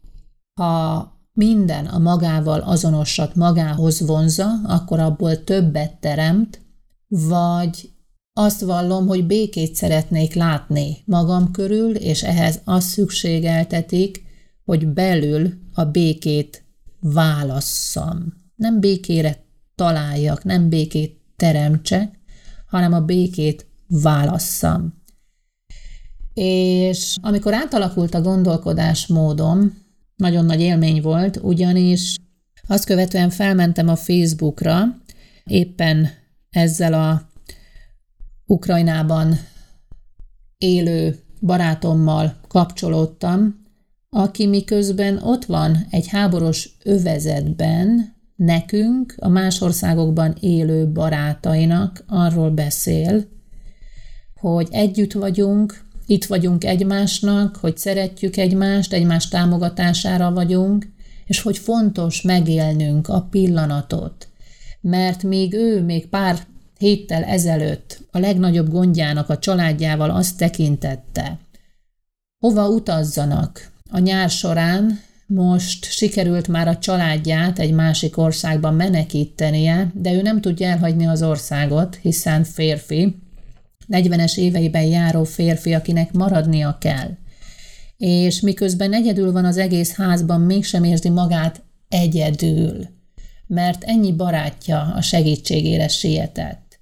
ha 0.54 1.10
minden 1.32 1.86
a 1.86 1.98
magával 1.98 2.60
azonosat 2.60 3.34
magához 3.34 4.00
vonza, 4.00 4.48
akkor 4.64 4.98
abból 4.98 5.44
többet 5.44 6.00
teremt, 6.00 6.60
vagy 7.08 7.90
azt 8.32 8.60
vallom, 8.60 9.06
hogy 9.06 9.26
békét 9.26 9.74
szeretnék 9.74 10.34
látni 10.34 11.02
magam 11.04 11.50
körül, 11.50 11.94
és 11.94 12.22
ehhez 12.22 12.60
az 12.64 12.84
szükségeltetik, 12.84 14.22
hogy 14.64 14.88
belül 14.88 15.52
a 15.72 15.84
békét 15.84 16.64
válasszam. 17.00 18.32
Nem 18.54 18.80
békére 18.80 19.44
találjak, 19.74 20.44
nem 20.44 20.68
békét 20.68 21.20
teremtsek, 21.36 22.18
hanem 22.66 22.92
a 22.92 23.00
békét 23.00 23.66
válasszam. 23.88 25.01
És 26.34 27.16
amikor 27.20 27.54
átalakult 27.54 28.14
a 28.14 28.20
gondolkodásmódom, 28.20 29.80
nagyon 30.16 30.44
nagy 30.44 30.60
élmény 30.60 31.02
volt, 31.02 31.38
ugyanis 31.42 32.16
azt 32.66 32.84
követően 32.84 33.30
felmentem 33.30 33.88
a 33.88 33.96
Facebookra, 33.96 35.00
éppen 35.44 36.08
ezzel 36.50 36.92
a 36.92 37.30
Ukrajnában 38.46 39.38
élő 40.58 41.18
barátommal 41.40 42.40
kapcsolódtam, 42.48 43.60
aki 44.10 44.46
miközben 44.46 45.18
ott 45.18 45.44
van 45.44 45.86
egy 45.90 46.08
háborús 46.08 46.76
övezetben, 46.84 48.14
nekünk, 48.36 49.14
a 49.18 49.28
más 49.28 49.60
országokban 49.60 50.36
élő 50.40 50.88
barátainak 50.88 52.04
arról 52.06 52.50
beszél, 52.50 53.24
hogy 54.40 54.68
együtt 54.70 55.12
vagyunk, 55.12 55.84
itt 56.06 56.24
vagyunk 56.24 56.64
egymásnak, 56.64 57.56
hogy 57.56 57.76
szeretjük 57.76 58.36
egymást, 58.36 58.92
egymás 58.92 59.28
támogatására 59.28 60.32
vagyunk, 60.32 60.86
és 61.26 61.40
hogy 61.40 61.58
fontos 61.58 62.22
megélnünk 62.22 63.08
a 63.08 63.26
pillanatot. 63.30 64.28
Mert 64.80 65.22
még 65.22 65.54
ő, 65.54 65.82
még 65.82 66.08
pár 66.08 66.38
héttel 66.78 67.22
ezelőtt 67.22 68.00
a 68.10 68.18
legnagyobb 68.18 68.70
gondjának 68.70 69.28
a 69.28 69.38
családjával 69.38 70.10
azt 70.10 70.36
tekintette, 70.36 71.38
hova 72.38 72.68
utazzanak 72.68 73.70
a 73.90 73.98
nyár 73.98 74.30
során, 74.30 75.00
most 75.26 75.84
sikerült 75.84 76.48
már 76.48 76.68
a 76.68 76.78
családját 76.78 77.58
egy 77.58 77.72
másik 77.72 78.16
országban 78.16 78.74
menekítenie, 78.74 79.90
de 79.94 80.12
ő 80.12 80.22
nem 80.22 80.40
tudja 80.40 80.68
elhagyni 80.68 81.06
az 81.06 81.22
országot, 81.22 81.96
hiszen 81.96 82.44
férfi, 82.44 83.16
40-es 83.88 84.36
éveiben 84.36 84.84
járó 84.84 85.24
férfi, 85.24 85.74
akinek 85.74 86.12
maradnia 86.12 86.76
kell. 86.80 87.10
És 87.96 88.40
miközben 88.40 88.92
egyedül 88.92 89.32
van 89.32 89.44
az 89.44 89.56
egész 89.56 89.94
házban, 89.94 90.40
mégsem 90.40 90.84
érzi 90.84 91.08
magát 91.08 91.62
egyedül, 91.88 92.88
mert 93.46 93.84
ennyi 93.84 94.12
barátja 94.12 94.92
a 94.96 95.00
segítségére 95.00 95.88
sietett. 95.88 96.78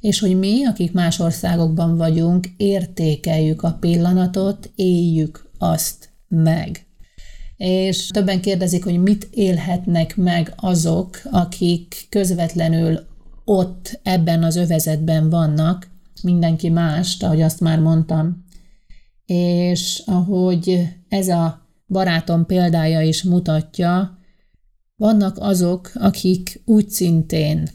És 0.00 0.18
hogy 0.18 0.38
mi, 0.38 0.64
akik 0.64 0.92
más 0.92 1.18
országokban 1.18 1.96
vagyunk, 1.96 2.46
értékeljük 2.56 3.62
a 3.62 3.76
pillanatot, 3.80 4.70
éljük 4.74 5.50
azt 5.58 6.10
meg 6.28 6.86
és 7.64 8.06
többen 8.06 8.40
kérdezik, 8.40 8.84
hogy 8.84 9.02
mit 9.02 9.28
élhetnek 9.30 10.16
meg 10.16 10.52
azok, 10.56 11.20
akik 11.30 12.06
közvetlenül 12.08 13.06
ott 13.44 14.00
ebben 14.02 14.42
az 14.42 14.56
övezetben 14.56 15.30
vannak, 15.30 15.90
mindenki 16.22 16.68
más, 16.68 17.16
ahogy 17.20 17.40
azt 17.40 17.60
már 17.60 17.78
mondtam. 17.80 18.44
És 19.26 20.02
ahogy 20.06 20.88
ez 21.08 21.28
a 21.28 21.66
barátom 21.88 22.46
példája 22.46 23.00
is 23.00 23.22
mutatja, 23.22 24.18
vannak 24.96 25.36
azok, 25.38 25.90
akik 25.94 26.62
úgy 26.64 26.88
szintén 26.88 27.68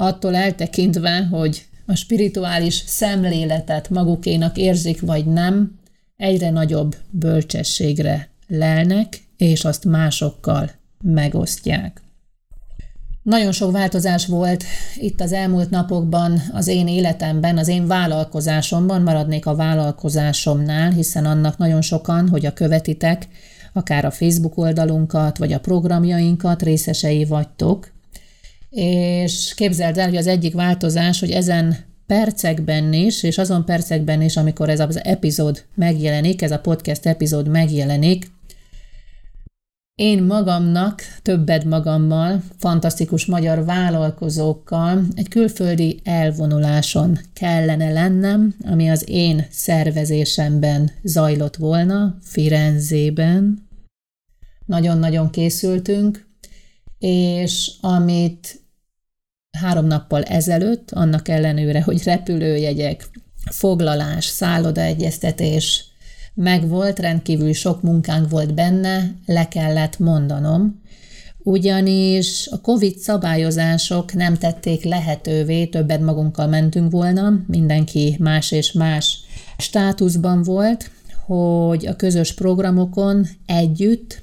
attól 0.00 0.34
eltekintve, 0.34 1.26
hogy 1.26 1.66
a 1.86 1.94
spirituális 1.94 2.74
szemléletet 2.86 3.90
magukénak 3.90 4.56
érzik 4.56 5.00
vagy 5.00 5.26
nem, 5.26 5.78
egyre 6.16 6.50
nagyobb 6.50 6.96
bölcsességre 7.10 8.28
lelnek, 8.46 9.22
és 9.36 9.64
azt 9.64 9.84
másokkal 9.84 10.70
megosztják. 11.02 12.02
Nagyon 13.30 13.52
sok 13.52 13.72
változás 13.72 14.26
volt 14.26 14.64
itt 14.96 15.20
az 15.20 15.32
elmúlt 15.32 15.70
napokban 15.70 16.42
az 16.52 16.66
én 16.66 16.88
életemben, 16.88 17.58
az 17.58 17.68
én 17.68 17.86
vállalkozásomban, 17.86 19.02
maradnék 19.02 19.46
a 19.46 19.54
vállalkozásomnál, 19.54 20.90
hiszen 20.90 21.24
annak 21.24 21.58
nagyon 21.58 21.80
sokan, 21.80 22.28
hogy 22.28 22.46
a 22.46 22.52
követitek, 22.52 23.28
akár 23.72 24.04
a 24.04 24.10
Facebook 24.10 24.58
oldalunkat, 24.58 25.38
vagy 25.38 25.52
a 25.52 25.60
programjainkat 25.60 26.62
részesei 26.62 27.24
vagytok. 27.24 27.92
És 28.70 29.54
képzeld 29.54 29.98
el, 29.98 30.08
hogy 30.08 30.16
az 30.16 30.26
egyik 30.26 30.54
változás, 30.54 31.20
hogy 31.20 31.30
ezen 31.30 31.76
percekben 32.06 32.92
is, 32.92 33.22
és 33.22 33.38
azon 33.38 33.64
percekben 33.64 34.22
is, 34.22 34.36
amikor 34.36 34.68
ez 34.68 34.80
az 34.80 35.04
epizód 35.04 35.64
megjelenik, 35.74 36.42
ez 36.42 36.50
a 36.50 36.60
podcast 36.60 37.06
epizód 37.06 37.48
megjelenik, 37.48 38.30
én 40.00 40.22
magamnak, 40.22 41.02
többed 41.22 41.64
magammal, 41.64 42.42
fantasztikus 42.58 43.26
magyar 43.26 43.64
vállalkozókkal 43.64 45.04
egy 45.14 45.28
külföldi 45.28 46.00
elvonuláson 46.04 47.18
kellene 47.32 47.92
lennem, 47.92 48.54
ami 48.64 48.90
az 48.90 49.08
én 49.08 49.46
szervezésemben 49.50 50.90
zajlott 51.02 51.56
volna, 51.56 52.16
Firenzében. 52.22 53.68
Nagyon-nagyon 54.66 55.30
készültünk, 55.30 56.26
és 56.98 57.72
amit 57.80 58.60
három 59.58 59.86
nappal 59.86 60.22
ezelőtt, 60.22 60.90
annak 60.90 61.28
ellenőre, 61.28 61.82
hogy 61.82 62.02
repülőjegyek, 62.04 63.08
foglalás, 63.50 64.24
szállodaegyeztetés, 64.24 65.89
meg 66.34 66.68
volt, 66.68 66.98
rendkívül 66.98 67.52
sok 67.52 67.82
munkánk 67.82 68.30
volt 68.30 68.54
benne, 68.54 69.14
le 69.26 69.48
kellett 69.48 69.98
mondanom, 69.98 70.80
ugyanis 71.42 72.48
a 72.50 72.60
COVID 72.60 72.98
szabályozások 72.98 74.12
nem 74.12 74.36
tették 74.36 74.84
lehetővé, 74.84 75.66
többet 75.66 76.00
magunkkal 76.00 76.46
mentünk 76.46 76.90
volna, 76.90 77.40
mindenki 77.46 78.16
más 78.18 78.50
és 78.50 78.72
más 78.72 79.18
státuszban 79.58 80.42
volt, 80.42 80.90
hogy 81.26 81.86
a 81.86 81.96
közös 81.96 82.34
programokon 82.34 83.26
együtt 83.46 84.22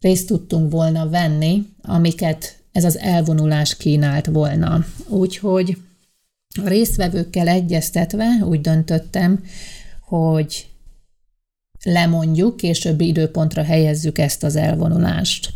részt 0.00 0.26
tudtunk 0.26 0.72
volna 0.72 1.08
venni, 1.08 1.66
amiket 1.82 2.58
ez 2.72 2.84
az 2.84 2.98
elvonulás 2.98 3.76
kínált 3.76 4.26
volna. 4.26 4.84
Úgyhogy 5.08 5.76
a 6.64 6.68
résztvevőkkel 6.68 7.48
egyeztetve 7.48 8.26
úgy 8.44 8.60
döntöttem, 8.60 9.44
hogy 10.00 10.69
lemondjuk, 11.82 12.56
későbbi 12.56 13.06
időpontra 13.06 13.62
helyezzük 13.62 14.18
ezt 14.18 14.42
az 14.44 14.56
elvonulást. 14.56 15.52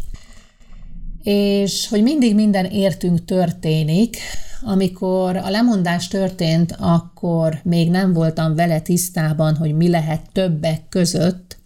És 1.22 1.88
hogy 1.88 2.02
mindig 2.02 2.34
minden 2.34 2.64
értünk 2.64 3.24
történik, 3.24 4.16
amikor 4.62 5.36
a 5.36 5.50
lemondás 5.50 6.08
történt, 6.08 6.76
akkor 6.78 7.60
még 7.62 7.90
nem 7.90 8.12
voltam 8.12 8.54
vele 8.54 8.80
tisztában, 8.80 9.56
hogy 9.56 9.76
mi 9.76 9.88
lehet 9.88 10.20
többek 10.32 10.88
között, 10.88 11.56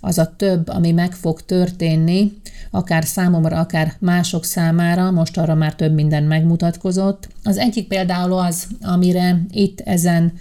az 0.00 0.18
a 0.18 0.34
több, 0.36 0.68
ami 0.68 0.92
meg 0.92 1.12
fog 1.12 1.44
történni, 1.44 2.32
akár 2.70 3.04
számomra, 3.04 3.58
akár 3.58 3.92
mások 3.98 4.44
számára, 4.44 5.10
most 5.10 5.38
arra 5.38 5.54
már 5.54 5.74
több 5.74 5.94
minden 5.94 6.22
megmutatkozott. 6.22 7.28
Az 7.42 7.58
egyik 7.58 7.88
például 7.88 8.32
az, 8.32 8.66
amire 8.82 9.40
itt 9.50 9.80
ezen 9.80 10.32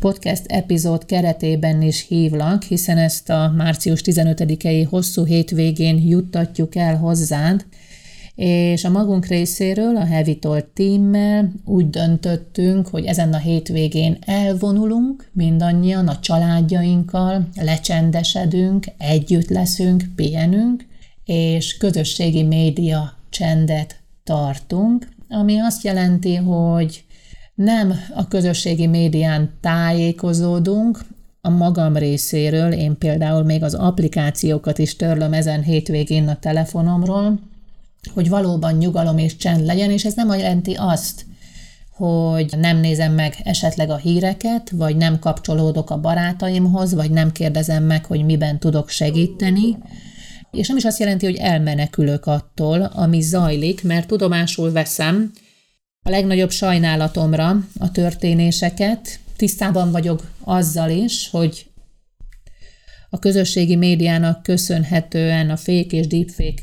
podcast 0.00 0.42
epizód 0.46 1.04
keretében 1.04 1.82
is 1.82 2.06
hívlak, 2.08 2.62
hiszen 2.62 2.98
ezt 2.98 3.30
a 3.30 3.52
március 3.56 4.00
15-i 4.04 4.86
hosszú 4.90 5.24
hétvégén 5.24 5.98
juttatjuk 5.98 6.76
el 6.76 6.96
hozzád, 6.96 7.64
és 8.34 8.84
a 8.84 8.90
magunk 8.90 9.26
részéről, 9.26 9.96
a 9.96 10.04
Heavy 10.04 10.38
Talk 10.38 10.72
teammel 10.72 11.52
úgy 11.64 11.90
döntöttünk, 11.90 12.86
hogy 12.86 13.04
ezen 13.04 13.32
a 13.32 13.38
hétvégén 13.38 14.16
elvonulunk 14.26 15.30
mindannyian 15.32 16.08
a 16.08 16.18
családjainkkal, 16.18 17.48
lecsendesedünk, 17.54 18.86
együtt 18.98 19.48
leszünk, 19.48 20.04
pihenünk, 20.16 20.86
és 21.24 21.76
közösségi 21.76 22.42
média 22.42 23.16
csendet 23.30 24.00
tartunk, 24.24 25.08
ami 25.28 25.58
azt 25.58 25.84
jelenti, 25.84 26.34
hogy 26.34 27.04
nem 27.54 27.94
a 28.14 28.28
közösségi 28.28 28.86
médián 28.86 29.50
tájékozódunk, 29.60 31.04
a 31.46 31.50
magam 31.50 31.96
részéről, 31.96 32.72
én 32.72 32.98
például 32.98 33.42
még 33.42 33.62
az 33.62 33.74
applikációkat 33.74 34.78
is 34.78 34.96
törlöm 34.96 35.32
ezen 35.32 35.62
hétvégén 35.62 36.28
a 36.28 36.38
telefonomról, 36.38 37.40
hogy 38.14 38.28
valóban 38.28 38.74
nyugalom 38.74 39.18
és 39.18 39.36
csend 39.36 39.64
legyen, 39.64 39.90
és 39.90 40.04
ez 40.04 40.14
nem 40.14 40.28
jelenti 40.28 40.74
azt, 40.78 41.24
hogy 41.90 42.54
nem 42.58 42.76
nézem 42.76 43.12
meg 43.12 43.36
esetleg 43.44 43.90
a 43.90 43.96
híreket, 43.96 44.70
vagy 44.70 44.96
nem 44.96 45.18
kapcsolódok 45.18 45.90
a 45.90 46.00
barátaimhoz, 46.00 46.94
vagy 46.94 47.10
nem 47.10 47.32
kérdezem 47.32 47.84
meg, 47.84 48.04
hogy 48.04 48.24
miben 48.24 48.58
tudok 48.58 48.88
segíteni, 48.88 49.76
és 50.56 50.68
nem 50.68 50.76
is 50.76 50.84
azt 50.84 50.98
jelenti, 50.98 51.24
hogy 51.24 51.36
elmenekülök 51.36 52.26
attól, 52.26 52.82
ami 52.82 53.20
zajlik, 53.20 53.82
mert 53.82 54.06
tudomásul 54.06 54.72
veszem 54.72 55.32
a 56.02 56.10
legnagyobb 56.10 56.50
sajnálatomra 56.50 57.66
a 57.78 57.90
történéseket, 57.90 59.18
tisztában 59.36 59.90
vagyok 59.90 60.30
azzal 60.40 60.90
is, 60.90 61.28
hogy 61.30 61.66
a 63.10 63.18
közösségi 63.18 63.76
médiának 63.76 64.42
köszönhetően, 64.42 65.50
a 65.50 65.56
fék 65.56 65.92
és 65.92 66.06
deepfake 66.06 66.62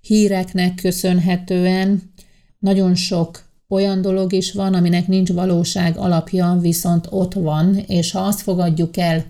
híreknek 0.00 0.74
köszönhetően 0.74 2.12
nagyon 2.58 2.94
sok 2.94 3.44
olyan 3.68 4.00
dolog 4.00 4.32
is 4.32 4.52
van, 4.52 4.74
aminek 4.74 5.06
nincs 5.06 5.32
valóság 5.32 5.96
alapja, 5.96 6.58
viszont 6.60 7.06
ott 7.10 7.32
van, 7.32 7.76
és 7.86 8.10
ha 8.10 8.20
azt 8.20 8.40
fogadjuk 8.40 8.96
el 8.96 9.24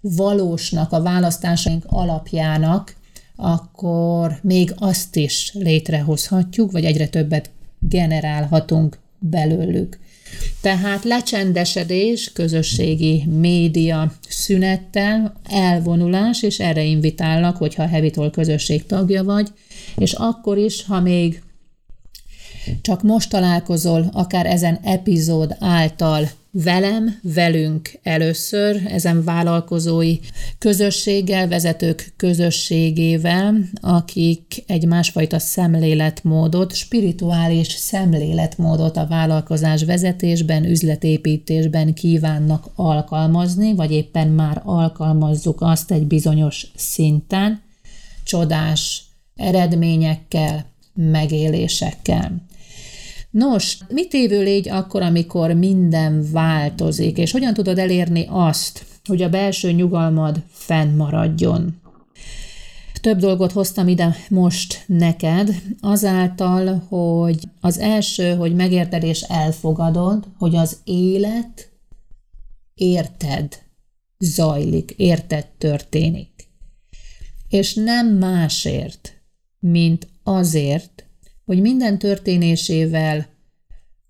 valósnak, 0.00 0.92
a 0.92 1.02
választásaink 1.02 1.84
alapjának, 1.86 2.94
akkor 3.40 4.38
még 4.42 4.72
azt 4.76 5.16
is 5.16 5.50
létrehozhatjuk, 5.54 6.72
vagy 6.72 6.84
egyre 6.84 7.08
többet 7.08 7.50
generálhatunk 7.78 8.98
belőlük. 9.18 9.98
Tehát 10.60 11.04
lecsendesedés, 11.04 12.32
közösségi 12.32 13.24
média 13.26 14.12
szünettel, 14.28 15.40
elvonulás, 15.48 16.42
és 16.42 16.58
erre 16.58 16.82
invitállak, 16.84 17.56
hogyha 17.56 17.82
a 17.82 17.88
Hevitol 17.88 18.30
közösség 18.30 18.86
tagja 18.86 19.24
vagy, 19.24 19.48
és 19.96 20.12
akkor 20.12 20.58
is, 20.58 20.84
ha 20.84 21.00
még 21.00 21.42
csak 22.80 23.02
most 23.02 23.30
találkozol, 23.30 24.10
akár 24.12 24.46
ezen 24.46 24.78
epizód 24.82 25.56
által 25.58 26.30
velem, 26.52 27.18
velünk 27.22 27.98
először, 28.02 28.82
ezen 28.86 29.24
vállalkozói 29.24 30.18
közösséggel, 30.58 31.48
vezetők 31.48 32.12
közösségével, 32.16 33.54
akik 33.80 34.64
egy 34.66 34.86
másfajta 34.86 35.38
szemléletmódot, 35.38 36.74
spirituális 36.74 37.68
szemléletmódot 37.68 38.96
a 38.96 39.06
vállalkozás 39.06 39.84
vezetésben, 39.84 40.64
üzletépítésben 40.64 41.94
kívánnak 41.94 42.66
alkalmazni, 42.74 43.74
vagy 43.74 43.92
éppen 43.92 44.28
már 44.28 44.60
alkalmazzuk 44.64 45.60
azt 45.60 45.90
egy 45.90 46.06
bizonyos 46.06 46.66
szinten, 46.76 47.60
csodás 48.24 49.04
eredményekkel, 49.36 50.64
megélésekkel. 50.94 52.49
Nos, 53.30 53.78
mit 53.88 54.12
évő 54.12 54.42
légy 54.42 54.68
akkor, 54.68 55.02
amikor 55.02 55.52
minden 55.52 56.30
változik, 56.32 57.18
és 57.18 57.30
hogyan 57.30 57.54
tudod 57.54 57.78
elérni 57.78 58.26
azt, 58.28 58.86
hogy 59.04 59.22
a 59.22 59.28
belső 59.28 59.72
nyugalmad 59.72 60.42
fennmaradjon? 60.48 61.80
Több 63.00 63.18
dolgot 63.18 63.52
hoztam 63.52 63.88
ide 63.88 64.16
most 64.28 64.84
neked, 64.86 65.62
azáltal, 65.80 66.86
hogy 66.88 67.38
az 67.60 67.78
első, 67.78 68.34
hogy 68.34 68.54
megérted 68.54 69.02
és 69.02 69.20
elfogadod, 69.20 70.24
hogy 70.38 70.56
az 70.56 70.76
élet 70.84 71.70
érted 72.74 73.62
zajlik, 74.18 74.94
érted 74.96 75.46
történik. 75.58 76.48
És 77.48 77.74
nem 77.74 78.06
másért, 78.06 79.12
mint 79.58 80.08
azért, 80.22 81.09
hogy 81.50 81.60
minden 81.60 81.98
történésével 81.98 83.26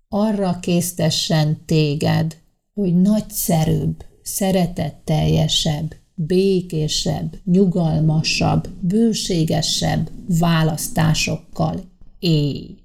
arra 0.09 0.59
késztessen 0.59 1.65
téged, 1.65 2.37
hogy 2.73 3.01
nagyszerűbb, 3.01 4.05
szeretetteljesebb, 4.21 5.95
békésebb, 6.15 7.37
nyugalmasabb, 7.45 8.67
bőségesebb 8.79 10.09
választásokkal 10.39 11.83
élj. 12.19 12.75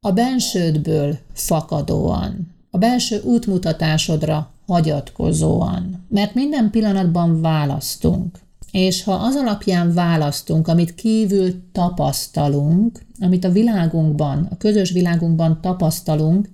A 0.00 0.12
bensődből 0.12 1.18
fakadóan, 1.32 2.54
a 2.70 2.78
belső 2.78 3.20
útmutatásodra 3.22 4.52
hagyatkozóan, 4.66 6.06
mert 6.08 6.34
minden 6.34 6.70
pillanatban 6.70 7.40
választunk. 7.40 8.38
És 8.70 9.04
ha 9.04 9.12
az 9.12 9.34
alapján 9.34 9.94
választunk, 9.94 10.68
amit 10.68 10.94
kívül 10.94 11.70
tapasztalunk, 11.72 13.06
amit 13.20 13.44
a 13.44 13.50
világunkban, 13.50 14.48
a 14.50 14.56
közös 14.56 14.90
világunkban 14.90 15.60
tapasztalunk, 15.60 16.48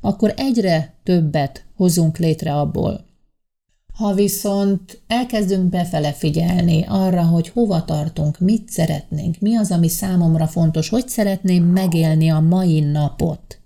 akkor 0.00 0.34
egyre 0.36 0.94
többet 1.02 1.64
hozunk 1.76 2.18
létre 2.18 2.54
abból. 2.54 3.04
Ha 3.94 4.14
viszont 4.14 5.02
elkezdünk 5.06 5.68
befele 5.68 6.12
figyelni 6.12 6.84
arra, 6.88 7.22
hogy 7.22 7.48
hova 7.48 7.84
tartunk, 7.84 8.38
mit 8.38 8.68
szeretnénk, 8.68 9.40
mi 9.40 9.56
az, 9.56 9.70
ami 9.70 9.88
számomra 9.88 10.46
fontos, 10.46 10.88
hogy 10.88 11.08
szeretném 11.08 11.64
megélni 11.64 12.30
a 12.30 12.40
mai 12.40 12.80
napot, 12.80 13.58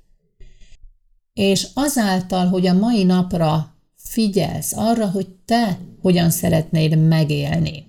és 1.33 1.69
azáltal, 1.75 2.47
hogy 2.47 2.67
a 2.67 2.73
mai 2.73 3.05
napra 3.05 3.75
figyelsz 3.95 4.73
arra, 4.77 5.11
hogy 5.11 5.29
te 5.45 5.79
hogyan 6.01 6.31
szeretnéd 6.31 7.09
megélni, 7.09 7.88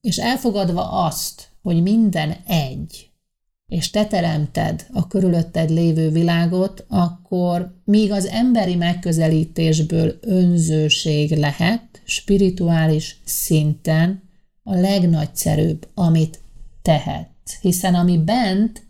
és 0.00 0.16
elfogadva 0.16 0.90
azt, 0.90 1.48
hogy 1.62 1.82
minden 1.82 2.36
egy, 2.46 3.10
és 3.66 3.90
te 3.90 4.06
teremted 4.06 4.86
a 4.92 5.06
körülötted 5.06 5.70
lévő 5.70 6.10
világot, 6.10 6.84
akkor 6.88 7.80
míg 7.84 8.12
az 8.12 8.26
emberi 8.26 8.74
megközelítésből 8.74 10.18
önzőség 10.20 11.36
lehet, 11.36 11.82
spirituális 12.04 13.20
szinten 13.24 14.22
a 14.62 14.74
legnagyszerűbb, 14.74 15.88
amit 15.94 16.40
tehet. 16.82 17.30
Hiszen 17.60 17.94
ami 17.94 18.18
bent, 18.18 18.86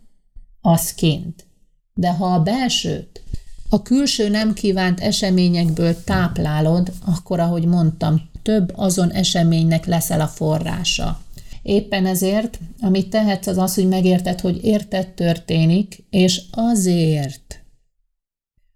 az 0.61 0.95
kint. 0.95 1.47
De 1.95 2.13
ha 2.13 2.27
a 2.27 2.43
belsőt, 2.43 3.23
a 3.69 3.83
külső 3.83 4.29
nem 4.29 4.53
kívánt 4.53 5.01
eseményekből 5.01 6.05
táplálod, 6.05 6.93
akkor, 7.05 7.41
ahogy 7.41 7.65
mondtam, 7.65 8.31
több 8.49 8.73
azon 8.75 9.11
eseménynek 9.11 9.87
leszel 9.87 10.21
a 10.21 10.27
forrása. 10.27 11.21
Éppen 11.63 12.07
ezért, 12.07 12.59
amit 12.81 13.11
tehetsz, 13.11 13.47
az 13.47 13.59
az, 13.59 13.75
hogy 13.75 13.89
megérted, 13.89 14.41
hogy 14.41 14.65
érted 14.65 15.09
történik, 15.09 16.05
és 16.11 16.43
azért, 16.51 17.65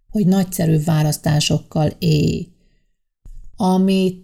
hogy 0.09 0.27
nagyszerű 0.27 0.79
választásokkal 0.85 1.93
élj, 1.99 2.49
ami 3.57 4.15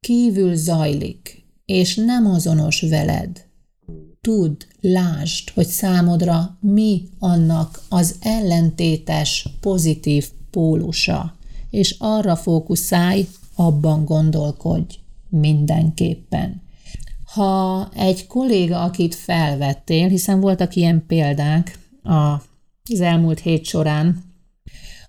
kívül 0.00 0.54
zajlik, 0.54 1.44
és 1.64 1.94
nem 1.94 2.26
azonos 2.26 2.80
veled. 2.80 3.44
Tudd, 4.20 4.62
lásd, 4.80 5.50
hogy 5.50 5.66
számodra 5.66 6.58
mi 6.60 7.08
annak 7.18 7.80
az 7.88 8.14
ellentétes, 8.20 9.48
pozitív 9.60 10.30
pólusa, 10.50 11.36
és 11.70 11.96
arra 11.98 12.36
fókuszálj, 12.36 13.26
abban 13.66 14.04
gondolkodj 14.04 14.94
mindenképpen. 15.28 16.62
Ha 17.24 17.88
egy 17.94 18.26
kolléga, 18.26 18.82
akit 18.82 19.14
felvettél, 19.14 20.08
hiszen 20.08 20.40
voltak 20.40 20.74
ilyen 20.76 21.04
példák 21.06 21.78
az 22.02 23.00
elmúlt 23.00 23.40
hét 23.40 23.64
során, 23.64 24.22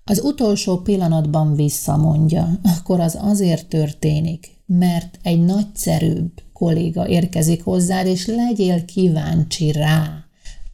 az 0.04 0.20
utolsó 0.24 0.76
pillanatban 0.76 1.54
visszamondja, 1.54 2.48
akkor 2.62 3.00
az 3.00 3.18
azért 3.20 3.66
történik, 3.68 4.48
mert 4.66 5.18
egy 5.22 5.44
nagyszerűbb 5.44 6.42
kolléga 6.52 7.08
érkezik 7.08 7.64
hozzád, 7.64 8.06
és 8.06 8.26
legyél 8.26 8.84
kíváncsi 8.84 9.72
rá. 9.72 10.23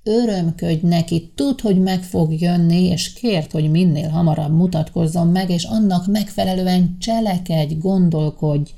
Örömködj 0.02 0.86
neki, 0.86 1.32
tudd, 1.34 1.60
hogy 1.62 1.80
meg 1.80 2.02
fog 2.02 2.40
jönni, 2.40 2.84
és 2.84 3.12
kért, 3.12 3.52
hogy 3.52 3.70
minél 3.70 4.08
hamarabb 4.08 4.56
mutatkozzon 4.56 5.26
meg, 5.26 5.50
és 5.50 5.64
annak 5.64 6.06
megfelelően 6.06 6.96
cselekedj, 6.98 7.74
gondolkodj, 7.74 8.70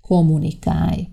kommunikálj 0.00 1.08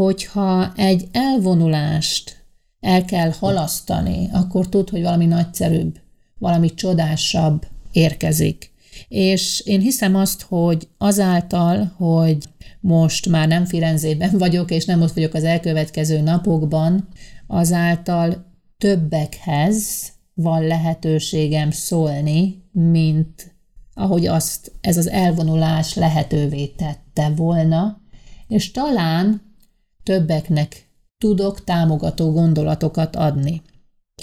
hogyha 0.00 0.72
egy 0.76 1.08
elvonulást 1.12 2.44
el 2.80 3.04
kell 3.04 3.32
halasztani, 3.38 4.28
akkor 4.32 4.68
tud, 4.68 4.90
hogy 4.90 5.02
valami 5.02 5.26
nagyszerűbb, 5.26 5.98
valami 6.38 6.74
csodásabb 6.74 7.66
érkezik. 7.92 8.72
És 9.08 9.60
én 9.60 9.80
hiszem 9.80 10.14
azt, 10.16 10.42
hogy 10.42 10.88
azáltal, 10.98 11.92
hogy 11.96 12.38
most 12.80 13.28
már 13.28 13.48
nem 13.48 13.64
Firenzében 13.64 14.38
vagyok, 14.38 14.70
és 14.70 14.84
nem 14.84 15.02
ott 15.02 15.12
vagyok 15.12 15.34
az 15.34 15.44
elkövetkező 15.44 16.20
napokban, 16.20 17.08
azáltal 17.46 18.44
többekhez 18.80 20.08
van 20.34 20.66
lehetőségem 20.66 21.70
szólni, 21.70 22.64
mint 22.72 23.54
ahogy 23.94 24.26
azt 24.26 24.72
ez 24.80 24.96
az 24.96 25.08
elvonulás 25.08 25.94
lehetővé 25.94 26.66
tette 26.66 27.30
volna, 27.30 28.00
és 28.48 28.70
talán 28.70 29.54
többeknek 30.02 30.88
tudok 31.18 31.64
támogató 31.64 32.32
gondolatokat 32.32 33.16
adni. 33.16 33.62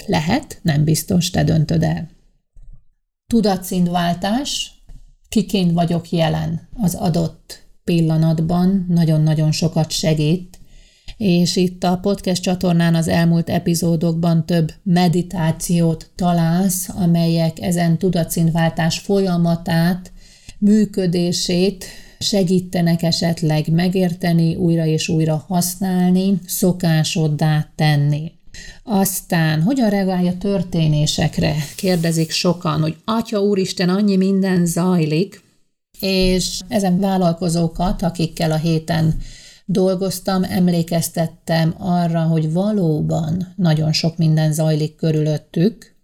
Lehet, 0.06 0.58
nem 0.62 0.84
biztos, 0.84 1.30
te 1.30 1.44
döntöd 1.44 1.82
el. 1.82 2.08
Tudatszintváltás, 3.26 4.82
kiként 5.28 5.72
vagyok 5.72 6.10
jelen 6.10 6.68
az 6.76 6.94
adott 6.94 7.66
pillanatban, 7.84 8.86
nagyon-nagyon 8.88 9.52
sokat 9.52 9.90
segít, 9.90 10.57
és 11.18 11.56
itt 11.56 11.84
a 11.84 11.98
podcast 12.02 12.42
csatornán 12.42 12.94
az 12.94 13.08
elmúlt 13.08 13.50
epizódokban 13.50 14.46
több 14.46 14.72
meditációt 14.82 16.10
találsz, 16.14 16.88
amelyek 16.88 17.60
ezen 17.60 17.98
tudatszintváltás 17.98 18.98
folyamatát, 18.98 20.12
működését 20.58 21.84
segítenek 22.18 23.02
esetleg 23.02 23.72
megérteni, 23.72 24.54
újra 24.54 24.86
és 24.86 25.08
újra 25.08 25.44
használni, 25.48 26.38
szokásoddá 26.46 27.68
tenni. 27.74 28.32
Aztán, 28.82 29.62
hogyan 29.62 29.90
reagálja 29.90 30.36
történésekre? 30.38 31.54
Kérdezik 31.76 32.30
sokan, 32.30 32.80
hogy 32.80 32.96
Atya 33.04 33.40
Úristen, 33.40 33.88
annyi 33.88 34.16
minden 34.16 34.66
zajlik, 34.66 35.42
és 36.00 36.60
ezen 36.68 37.00
vállalkozókat, 37.00 38.02
akikkel 38.02 38.50
a 38.50 38.56
héten 38.56 39.14
dolgoztam, 39.70 40.44
emlékeztettem 40.44 41.74
arra, 41.78 42.22
hogy 42.22 42.52
valóban 42.52 43.52
nagyon 43.56 43.92
sok 43.92 44.16
minden 44.16 44.52
zajlik 44.52 44.96
körülöttük. 44.96 45.96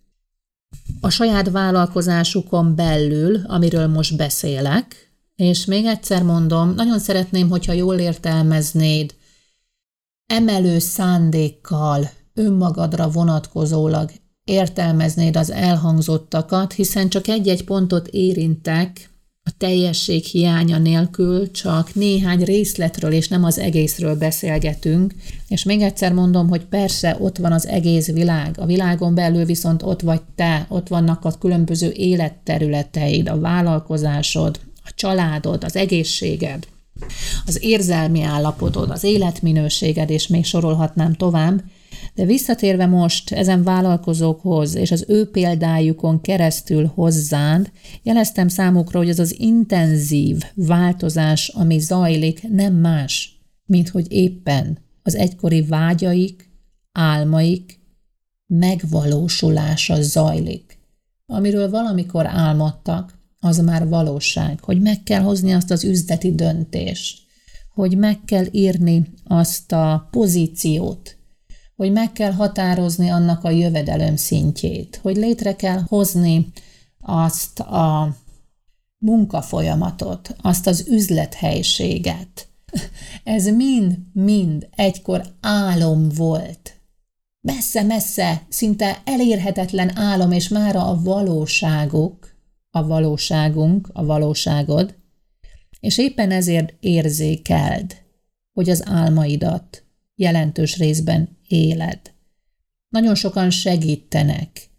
A 1.01 1.11
saját 1.11 1.51
vállalkozásukon 1.51 2.75
belül, 2.75 3.41
amiről 3.47 3.87
most 3.87 4.17
beszélek, 4.17 5.13
és 5.37 5.65
még 5.65 5.85
egyszer 5.85 6.23
mondom, 6.23 6.75
nagyon 6.75 6.99
szeretném, 6.99 7.49
hogyha 7.49 7.73
jól 7.73 7.99
értelmeznéd, 7.99 9.15
emelő 10.27 10.79
szándékkal, 10.79 12.11
önmagadra 12.35 13.09
vonatkozólag 13.09 14.11
értelmeznéd 14.45 15.37
az 15.37 15.51
elhangzottakat, 15.51 16.73
hiszen 16.73 17.09
csak 17.09 17.29
egy-egy 17.29 17.65
pontot 17.65 18.07
érintek, 18.09 19.14
a 19.47 19.53
teljesség 19.59 20.25
hiánya 20.25 20.79
nélkül 20.79 21.51
csak 21.51 21.95
néhány 21.95 22.45
részletről 22.45 23.13
és 23.13 23.29
nem 23.29 23.45
az 23.45 23.59
egészről 23.59 24.17
beszélgetünk, 24.17 25.15
és 25.49 25.65
még 25.65 25.81
egyszer 25.81 26.13
mondom, 26.13 26.49
hogy 26.49 26.65
persze 26.65 27.17
ott 27.21 27.37
van 27.37 27.53
az 27.53 27.67
egész 27.67 28.13
világ, 28.13 28.55
a 28.59 28.67
világon 28.67 29.15
belül 29.15 29.45
viszont 29.45 29.83
ott 29.83 30.01
vagy 30.01 30.21
te, 30.35 30.67
ott 30.69 30.89
vannak 30.89 31.25
a 31.25 31.31
különböző 31.31 31.91
életterületeid, 31.91 33.29
a 33.29 33.41
vállalkozásod, 33.41 34.61
a 34.85 34.91
családod, 34.95 35.65
az 35.65 35.77
egészséged, 35.77 36.67
az 37.47 37.59
érzelmi 37.63 38.23
állapotod, 38.23 38.91
az 38.91 39.05
életminőséged, 39.05 40.11
és 40.11 40.27
még 40.27 40.45
sorolhatnám 40.45 41.15
tovább, 41.15 41.63
de 42.15 42.25
visszatérve 42.25 42.87
most 42.87 43.33
ezen 43.33 43.63
vállalkozókhoz 43.63 44.75
és 44.75 44.91
az 44.91 45.05
ő 45.09 45.31
példájukon 45.31 46.21
keresztül 46.21 46.91
hozzánd, 46.95 47.71
jeleztem 48.03 48.49
számukra, 48.49 48.99
hogy 48.99 49.09
az 49.09 49.19
az 49.19 49.41
intenzív 49.41 50.43
változás, 50.55 51.49
ami 51.49 51.79
zajlik, 51.79 52.49
nem 52.49 52.75
más, 52.75 53.41
mint 53.67 53.89
hogy 53.89 54.13
éppen 54.13 54.79
az 55.03 55.15
egykori 55.15 55.63
vágyaik, 55.63 56.51
álmaik 56.93 57.79
megvalósulása 58.47 60.03
zajlik, 60.03 60.79
amiről 61.27 61.71
valamikor 61.71 62.27
álmodtak, 62.27 63.19
az 63.41 63.59
már 63.59 63.89
valóság, 63.89 64.61
hogy 64.61 64.81
meg 64.81 65.03
kell 65.03 65.23
hozni 65.23 65.53
azt 65.53 65.71
az 65.71 65.85
üzleti 65.85 66.35
döntést, 66.35 67.23
hogy 67.75 67.97
meg 67.97 68.21
kell 68.25 68.45
írni 68.51 69.13
azt 69.25 69.73
a 69.73 70.09
pozíciót, 70.11 71.14
hogy 71.77 71.93
meg 71.93 72.13
kell 72.13 72.33
határozni 72.33 73.09
annak 73.09 73.45
a 73.45 73.51
jövedelem 73.51 74.17
szintjét, 74.17 74.99
hogy 75.03 75.17
létre 75.17 75.57
kell 75.57 75.83
hozni 75.89 76.53
azt 77.01 77.61
a 77.61 78.17
munkafolyamatot, 78.99 80.37
azt 80.43 80.67
az 80.67 80.87
üzlethelységet. 80.89 82.49
Ez 83.25 83.47
mind-mind 83.47 84.69
egykor 84.71 85.25
álom 85.41 86.09
volt. 86.09 86.81
Messze-messze, 87.41 88.43
szinte 88.49 89.03
elérhetetlen 89.05 89.97
álom, 89.97 90.33
és 90.33 90.49
mára 90.49 90.87
a 90.87 91.01
valóságuk, 91.03 92.35
a 92.71 92.87
valóságunk, 92.87 93.91
a 93.93 94.05
valóságod, 94.05 94.95
és 95.81 95.99
éppen 95.99 96.31
ezért 96.31 96.75
érzékeld, 96.81 97.97
hogy 98.53 98.71
az 98.71 98.89
álmaidat 98.89 99.85
jelentős 100.15 100.77
részben 100.77 101.39
éled. 101.55 102.01
Nagyon 102.89 103.15
sokan 103.15 103.51
segítenek 103.51 104.71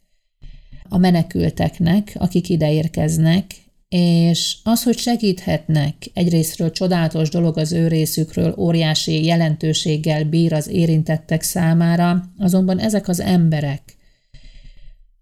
a 0.89 0.97
menekülteknek, 0.97 2.15
akik 2.15 2.49
ide 2.49 2.73
érkeznek, 2.73 3.55
és 3.87 4.57
az, 4.63 4.83
hogy 4.83 4.97
segíthetnek, 4.97 5.95
egyrésztről 6.13 6.71
csodálatos 6.71 7.29
dolog 7.29 7.57
az 7.57 7.71
ő 7.71 7.87
részükről, 7.87 8.55
óriási 8.57 9.25
jelentőséggel 9.25 10.23
bír 10.23 10.53
az 10.53 10.67
érintettek 10.67 11.41
számára, 11.41 12.31
azonban 12.37 12.79
ezek 12.79 13.07
az 13.07 13.19
emberek 13.19 13.95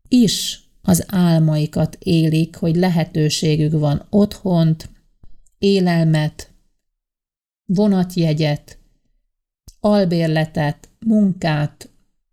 is 0.07 0.61
az 0.81 1.05
álmaikat 1.07 1.97
élik, 1.99 2.55
hogy 2.55 2.75
lehetőségük 2.75 3.71
van 3.71 4.05
otthont, 4.09 4.89
élelmet, 5.57 6.51
vonatjegyet, 7.65 8.77
albérletet, 9.79 10.89
munkát, 11.05 11.89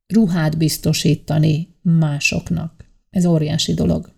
ruhát 0.06 0.58
biztosítani 0.58 1.68
másoknak. 1.82 2.84
Ez 3.10 3.24
óriási 3.24 3.74
dolog. 3.74 4.12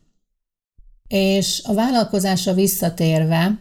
És 1.08 1.60
a 1.64 1.74
vállalkozásra 1.74 2.54
visszatérve, 2.54 3.58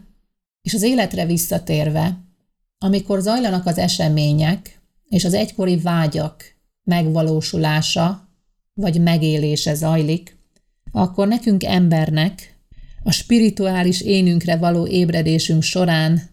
és 0.62 0.73
az 0.73 0.82
életre 0.82 1.25
visszatérve, 1.25 2.19
amikor 2.77 3.21
zajlanak 3.21 3.65
az 3.65 3.77
események, 3.77 4.82
és 5.10 5.25
az 5.25 5.34
egykori 5.34 5.77
vágyak 5.77 6.43
megvalósulása, 6.84 8.30
vagy 8.73 9.01
megélése 9.01 9.73
zajlik, 9.73 10.38
akkor 10.91 11.27
nekünk 11.27 11.63
embernek 11.63 12.60
a 13.04 13.12
spirituális 13.12 14.01
énünkre 14.01 14.58
való 14.58 14.88
ébredésünk 14.88 15.62
során 15.63 16.30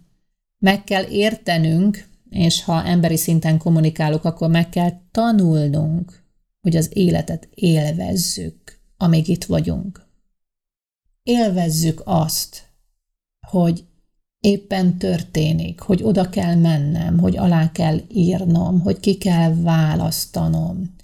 meg 0.58 0.84
kell 0.84 1.04
értenünk, 1.04 2.07
és 2.30 2.64
ha 2.64 2.84
emberi 2.84 3.16
szinten 3.16 3.58
kommunikálok, 3.58 4.24
akkor 4.24 4.48
meg 4.50 4.68
kell 4.68 4.92
tanulnunk, 5.10 6.22
hogy 6.60 6.76
az 6.76 6.90
életet 6.92 7.48
élvezzük, 7.54 8.78
amíg 8.96 9.28
itt 9.28 9.44
vagyunk. 9.44 10.06
Élvezzük 11.22 12.02
azt, 12.04 12.62
hogy 13.46 13.84
éppen 14.40 14.98
történik, 14.98 15.80
hogy 15.80 16.02
oda 16.02 16.28
kell 16.28 16.54
mennem, 16.54 17.18
hogy 17.18 17.36
alá 17.36 17.72
kell 17.72 18.00
írnom, 18.08 18.80
hogy 18.80 19.00
ki 19.00 19.14
kell 19.14 19.54
választanom. 19.54 20.96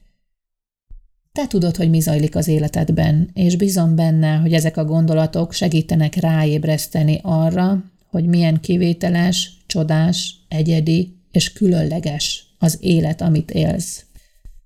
Te 1.32 1.46
tudod, 1.46 1.76
hogy 1.76 1.90
mi 1.90 2.00
zajlik 2.00 2.37
az 2.37 2.48
életedben, 2.48 3.30
és 3.32 3.56
bízom 3.56 3.94
benne, 3.94 4.37
hogy 4.37 4.52
ezek 4.52 4.76
a 4.76 4.84
gondolatok 4.84 5.52
segítenek 5.52 6.14
ráébreszteni 6.14 7.20
arra, 7.22 7.84
hogy 8.14 8.27
milyen 8.27 8.61
kivételes, 8.61 9.64
csodás, 9.66 10.35
egyedi 10.48 11.16
és 11.31 11.53
különleges 11.53 12.55
az 12.59 12.79
élet, 12.81 13.20
amit 13.20 13.50
élsz. 13.50 14.05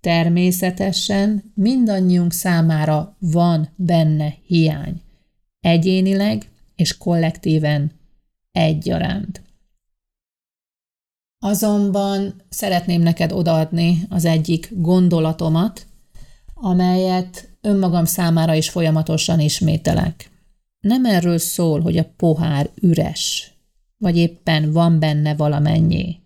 Természetesen 0.01 1.53
mindannyiunk 1.55 2.33
számára 2.33 3.17
van 3.19 3.69
benne 3.77 4.35
hiány, 4.47 5.01
egyénileg 5.61 6.51
és 6.77 6.97
kollektíven 6.97 7.93
egyaránt. 8.53 9.43
Azonban 11.39 12.43
szeretném 12.49 13.03
neked 13.03 13.33
odaadni 13.33 14.07
az 14.09 14.25
egyik 14.25 14.69
gondolatomat, 14.73 15.87
amelyet 16.55 17.49
önmagam 17.61 18.05
számára 18.05 18.55
is 18.55 18.71
folyamatosan 18.71 19.41
ismételek. 19.41 20.31
Nem 20.81 21.05
erről 21.05 21.39
szól, 21.39 21.81
hogy 21.81 21.97
a 21.97 22.13
pohár 22.17 22.71
üres, 22.81 23.53
vagy 23.97 24.17
éppen 24.17 24.73
van 24.73 24.99
benne 24.99 25.35
valamennyi, 25.35 26.21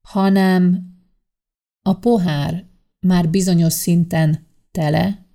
hanem 0.00 0.90
a 1.82 1.94
pohár 1.94 2.64
már 3.00 3.28
bizonyos 3.28 3.72
szinten 3.72 4.46
tele, 4.70 5.26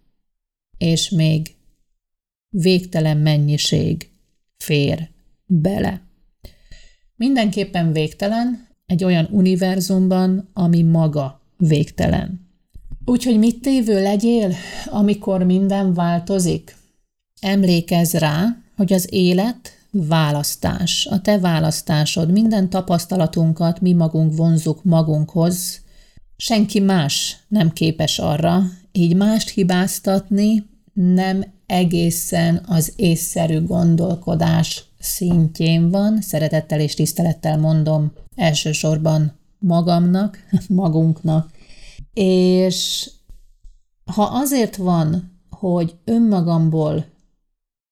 és 0.78 1.10
még 1.10 1.56
végtelen 2.50 3.18
mennyiség 3.18 4.10
fér 4.58 5.10
bele. 5.46 6.02
Mindenképpen 7.16 7.92
végtelen 7.92 8.68
egy 8.86 9.04
olyan 9.04 9.28
univerzumban, 9.32 10.50
ami 10.54 10.84
maga 10.84 11.42
végtelen. 11.58 12.48
Úgyhogy 13.06 13.38
mit 13.38 13.62
tévő 13.62 14.02
legyél, 14.02 14.54
amikor 14.86 15.44
minden 15.44 15.94
változik? 15.94 16.77
Emlékezz 17.40 18.14
rá, 18.14 18.58
hogy 18.76 18.94
az 18.94 19.08
élet 19.10 19.72
választás, 19.92 21.06
a 21.06 21.22
te 21.22 21.40
választásod, 21.40 22.32
minden 22.32 22.70
tapasztalatunkat 22.70 23.82
mi 23.82 23.94
magunk 23.94 24.36
vonzuk 24.36 24.84
magunkhoz, 24.84 25.82
senki 26.38 26.80
más 26.80 27.38
nem 27.48 27.72
képes 27.72 28.20
arra, 28.20 28.64
így 28.92 29.16
mást 29.16 29.50
hibáztatni 29.50 30.66
nem 30.94 31.44
egészen 31.66 32.64
az 32.68 32.94
észszerű 32.96 33.62
gondolkodás 33.66 34.84
szintjén 35.00 35.90
van, 35.90 36.22
szeretettel 36.22 36.80
és 36.80 36.94
tisztelettel 36.94 37.58
mondom 37.58 38.12
elsősorban 38.36 39.40
magamnak, 39.60 40.38
magunknak, 40.68 41.52
és 42.14 43.10
ha 44.06 44.24
azért 44.24 44.76
van, 44.76 45.40
hogy 45.50 45.96
önmagamból 46.06 47.06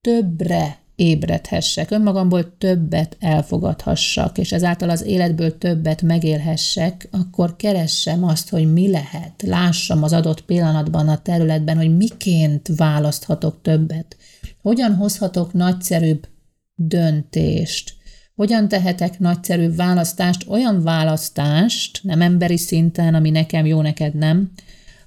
többre 0.05 0.77
ébredhessek, 0.95 1.91
önmagamból 1.91 2.57
többet 2.57 3.17
elfogadhassak, 3.19 4.37
és 4.37 4.51
ezáltal 4.51 4.89
az 4.89 5.01
életből 5.01 5.57
többet 5.57 6.01
megélhessek, 6.01 7.07
akkor 7.11 7.55
keressem 7.55 8.23
azt, 8.23 8.49
hogy 8.49 8.73
mi 8.73 8.89
lehet, 8.89 9.41
lássam 9.41 10.03
az 10.03 10.13
adott 10.13 10.41
pillanatban 10.41 11.07
a 11.07 11.21
területben, 11.21 11.77
hogy 11.77 11.97
miként 11.97 12.69
választhatok 12.75 13.61
többet, 13.61 14.17
hogyan 14.61 14.95
hozhatok 14.95 15.53
nagyszerűbb 15.53 16.27
döntést, 16.75 17.93
hogyan 18.35 18.67
tehetek 18.67 19.19
nagyszerűbb 19.19 19.75
választást, 19.75 20.45
olyan 20.47 20.83
választást, 20.83 21.99
nem 22.03 22.21
emberi 22.21 22.57
szinten, 22.57 23.13
ami 23.13 23.29
nekem 23.29 23.65
jó, 23.65 23.81
neked 23.81 24.15
nem, 24.15 24.51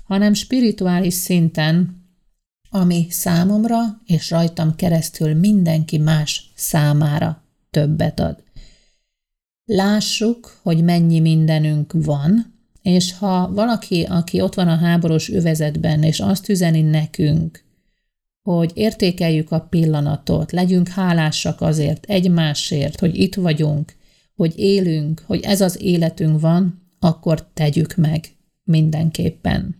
hanem 0.04 0.32
spirituális 0.32 1.14
szinten, 1.14 1.97
ami 2.70 3.06
számomra 3.10 4.00
és 4.06 4.30
rajtam 4.30 4.74
keresztül 4.74 5.34
mindenki 5.34 5.98
más 5.98 6.52
számára 6.54 7.42
többet 7.70 8.20
ad. 8.20 8.42
Lássuk, 9.64 10.58
hogy 10.62 10.84
mennyi 10.84 11.20
mindenünk 11.20 11.92
van, 11.92 12.54
és 12.82 13.18
ha 13.18 13.52
valaki, 13.52 14.02
aki 14.02 14.40
ott 14.40 14.54
van 14.54 14.68
a 14.68 14.76
háborús 14.76 15.30
övezetben, 15.30 16.02
és 16.02 16.20
azt 16.20 16.48
üzeni 16.48 16.80
nekünk, 16.80 17.64
hogy 18.42 18.70
értékeljük 18.74 19.50
a 19.50 19.60
pillanatot, 19.60 20.52
legyünk 20.52 20.88
hálásak 20.88 21.60
azért 21.60 22.04
egymásért, 22.04 23.00
hogy 23.00 23.18
itt 23.18 23.34
vagyunk, 23.34 23.96
hogy 24.34 24.58
élünk, 24.58 25.22
hogy 25.26 25.40
ez 25.42 25.60
az 25.60 25.82
életünk 25.82 26.40
van, 26.40 26.82
akkor 26.98 27.48
tegyük 27.54 27.94
meg 27.94 28.24
mindenképpen. 28.64 29.77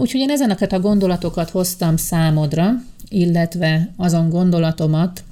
Úgyhogy 0.00 0.20
én 0.20 0.30
ezeneket 0.30 0.72
a 0.72 0.80
gondolatokat 0.80 1.50
hoztam 1.50 1.96
számodra, 1.96 2.72
illetve 3.08 3.92
azon 3.96 4.28
gondolatomat, 4.28 5.24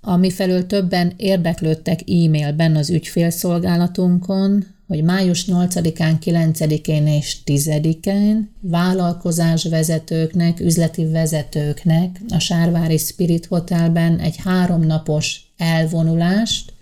ami 0.00 0.30
felől 0.30 0.66
többen 0.66 1.12
érdeklődtek 1.16 2.00
e-mailben 2.00 2.76
az 2.76 2.90
ügyfélszolgálatunkon, 2.90 4.64
hogy 4.86 5.02
május 5.02 5.44
8-án, 5.46 6.16
9-én 6.24 7.06
és 7.06 7.36
10-én 7.44 8.50
vállalkozásvezetőknek, 8.60 10.60
üzleti 10.60 11.04
vezetőknek 11.04 12.20
a 12.28 12.38
Sárvári 12.38 12.98
Spirit 12.98 13.46
Hotelben 13.46 14.18
egy 14.18 14.36
háromnapos 14.44 15.52
elvonulást, 15.56 16.72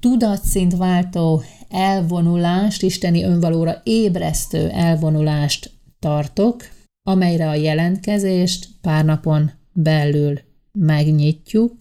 tudatszint 0.00 0.76
váltó 0.76 1.42
elvonulást, 1.70 2.82
isteni 2.82 3.22
önvalóra 3.22 3.80
ébresztő 3.84 4.68
elvonulást 4.68 5.70
tartok, 6.00 6.68
amelyre 7.02 7.48
a 7.48 7.54
jelentkezést 7.54 8.68
pár 8.80 9.04
napon 9.04 9.50
belül 9.72 10.40
megnyitjuk, 10.72 11.76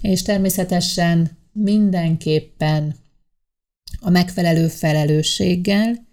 és 0.00 0.22
természetesen 0.22 1.30
mindenképpen 1.52 2.94
a 4.00 4.10
megfelelő 4.10 4.68
felelősséggel, 4.68 6.06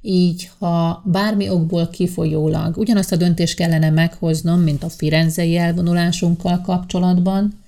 így 0.00 0.50
ha 0.58 1.02
bármi 1.06 1.48
okból 1.48 1.88
kifolyólag 1.88 2.76
ugyanazt 2.76 3.12
a 3.12 3.16
döntést 3.16 3.56
kellene 3.56 3.90
meghoznom, 3.90 4.60
mint 4.60 4.82
a 4.82 4.88
firenzei 4.88 5.56
elvonulásunkkal 5.56 6.60
kapcsolatban, 6.60 7.64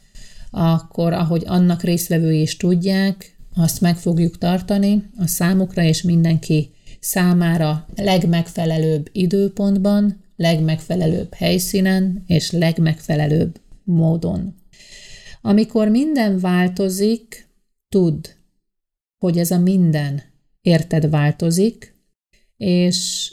akkor 0.50 1.12
ahogy 1.12 1.42
annak 1.46 1.82
részvevői 1.82 2.40
is 2.40 2.56
tudják, 2.56 3.36
azt 3.54 3.80
meg 3.80 3.96
fogjuk 3.96 4.38
tartani 4.38 5.10
a 5.16 5.26
számukra, 5.26 5.82
és 5.82 6.02
mindenki 6.02 6.70
számára 7.00 7.86
legmegfelelőbb 7.96 9.08
időpontban, 9.12 10.24
legmegfelelőbb 10.36 11.34
helyszínen 11.34 12.24
és 12.26 12.50
legmegfelelőbb 12.50 13.60
módon. 13.84 14.54
Amikor 15.42 15.88
minden 15.88 16.38
változik, 16.40 17.48
tudd, 17.88 18.26
hogy 19.18 19.38
ez 19.38 19.50
a 19.50 19.58
minden 19.58 20.22
érted 20.60 21.10
változik, 21.10 21.94
és 22.56 23.32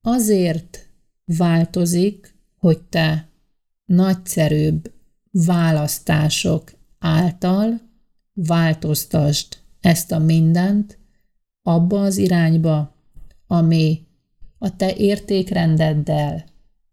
azért 0.00 0.88
változik, 1.24 2.34
hogy 2.56 2.80
te 2.80 3.28
nagyszerűbb 3.84 4.92
választások 5.30 6.72
által 6.98 7.80
változtasd 8.32 9.46
ezt 9.80 10.12
a 10.12 10.18
mindent 10.18 10.99
abba 11.62 12.02
az 12.02 12.16
irányba, 12.16 12.94
ami 13.46 14.06
a 14.58 14.76
te 14.76 14.94
értékrendeddel, 14.96 16.44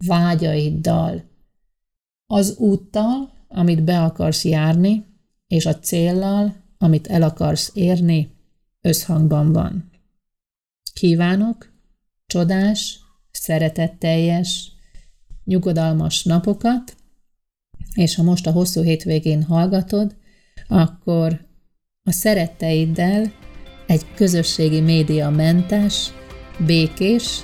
vágyaiddal, 0.05 1.23
az 2.25 2.57
úttal, 2.57 3.31
amit 3.47 3.83
be 3.83 4.03
akarsz 4.03 4.45
járni, 4.45 5.05
és 5.47 5.65
a 5.65 5.79
céllal, 5.79 6.55
amit 6.77 7.07
el 7.07 7.21
akarsz 7.21 7.71
érni, 7.73 8.35
összhangban 8.81 9.51
van. 9.51 9.89
Kívánok 10.93 11.73
csodás, 12.25 12.99
szeretetteljes, 13.31 14.71
nyugodalmas 15.43 16.23
napokat, 16.23 16.95
és 17.93 18.15
ha 18.15 18.23
most 18.23 18.47
a 18.47 18.51
hosszú 18.51 18.81
hétvégén 18.81 19.43
hallgatod, 19.43 20.15
akkor 20.67 21.47
a 22.03 22.11
szeretteiddel 22.11 23.31
egy 23.87 24.05
közösségi 24.15 24.81
média 24.81 25.29
mentes, 25.29 26.07
békés 26.57 27.39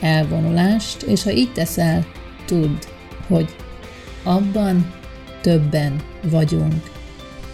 elvonulást, 0.00 1.02
és 1.02 1.22
ha 1.22 1.30
így 1.30 1.52
teszel, 1.52 2.06
tudd, 2.46 2.76
hogy 3.26 3.54
abban 4.24 4.94
többen 5.40 6.02
vagyunk 6.22 6.90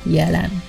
jelen. 0.03 0.63